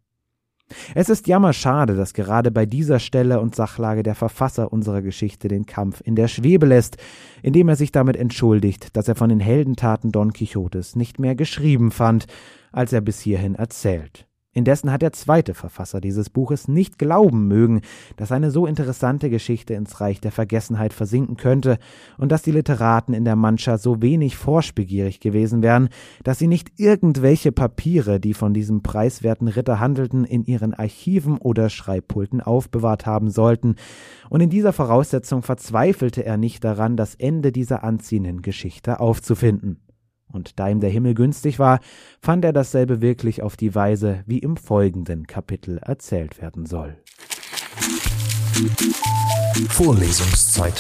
Es 0.95 1.09
ist 1.09 1.27
jammerschade, 1.27 1.95
dass 1.95 2.13
gerade 2.13 2.51
bei 2.51 2.65
dieser 2.65 2.99
Stelle 2.99 3.39
und 3.39 3.55
Sachlage 3.55 4.03
der 4.03 4.15
Verfasser 4.15 4.71
unserer 4.71 5.01
Geschichte 5.01 5.47
den 5.47 5.65
Kampf 5.65 6.01
in 6.03 6.15
der 6.15 6.27
Schwebe 6.27 6.65
lässt, 6.65 6.97
indem 7.41 7.69
er 7.69 7.75
sich 7.75 7.91
damit 7.91 8.15
entschuldigt, 8.15 8.95
dass 8.95 9.07
er 9.07 9.15
von 9.15 9.29
den 9.29 9.39
Heldentaten 9.39 10.11
Don 10.11 10.33
Quixotes 10.33 10.95
nicht 10.95 11.19
mehr 11.19 11.35
geschrieben 11.35 11.91
fand, 11.91 12.25
als 12.71 12.93
er 12.93 13.01
bis 13.01 13.19
hierhin 13.19 13.55
erzählt. 13.55 14.27
Indessen 14.53 14.91
hat 14.91 15.01
der 15.01 15.13
zweite 15.13 15.55
Verfasser 15.55 15.99
dieses 15.99 16.29
Buches 16.29 16.67
nicht 16.67 16.99
glauben 16.99 17.47
mögen, 17.47 17.81
dass 18.17 18.31
eine 18.31 18.51
so 18.51 18.67
interessante 18.67 19.31
Geschichte 19.31 19.73
ins 19.73 19.99
Reich 19.99 20.21
der 20.21 20.31
Vergessenheit 20.31 20.93
versinken 20.93 21.37
könnte 21.37 21.79
und 22.19 22.31
dass 22.31 22.43
die 22.43 22.51
Literaten 22.51 23.15
in 23.15 23.25
der 23.25 23.35
Mancha 23.35 23.79
so 23.79 24.01
wenig 24.03 24.37
forschbegierig 24.37 25.19
gewesen 25.19 25.63
wären, 25.63 25.89
dass 26.23 26.37
sie 26.37 26.47
nicht 26.47 26.71
irgendwelche 26.77 27.51
Papiere, 27.51 28.19
die 28.19 28.35
von 28.35 28.53
diesem 28.53 28.83
preiswerten 28.83 29.47
Ritter 29.47 29.79
handelten, 29.79 30.23
in 30.23 30.43
ihren 30.43 30.75
Archiven 30.75 31.39
oder 31.39 31.69
Schreibpulten 31.69 32.39
aufbewahrt 32.39 33.07
haben 33.07 33.31
sollten, 33.31 33.75
und 34.29 34.41
in 34.41 34.49
dieser 34.49 34.73
Voraussetzung 34.73 35.41
verzweifelte 35.43 36.25
er 36.25 36.37
nicht 36.37 36.63
daran, 36.63 36.97
das 36.97 37.15
Ende 37.15 37.51
dieser 37.51 37.83
anziehenden 37.83 38.41
Geschichte 38.41 38.99
aufzufinden. 38.99 39.79
Und 40.33 40.59
da 40.59 40.67
ihm 40.67 40.79
der 40.79 40.89
Himmel 40.89 41.13
günstig 41.13 41.59
war, 41.59 41.79
fand 42.19 42.43
er 42.43 42.53
dasselbe 42.53 43.01
wirklich 43.01 43.43
auf 43.43 43.55
die 43.55 43.75
Weise, 43.75 44.23
wie 44.25 44.39
im 44.39 44.57
folgenden 44.57 45.27
Kapitel 45.27 45.77
erzählt 45.77 46.41
werden 46.41 46.65
soll. 46.65 46.97
Vorlesungszeit. 49.69 50.73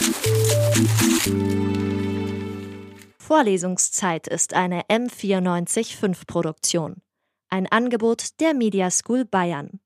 Vorlesungszeit 3.19 4.27
ist 4.27 4.53
eine 4.55 4.81
M945 4.83 6.25
Produktion. 6.25 7.01
Ein 7.49 7.67
Angebot 7.67 8.39
der 8.39 8.55
Media 8.55 8.89
School 8.89 9.25
Bayern. 9.25 9.79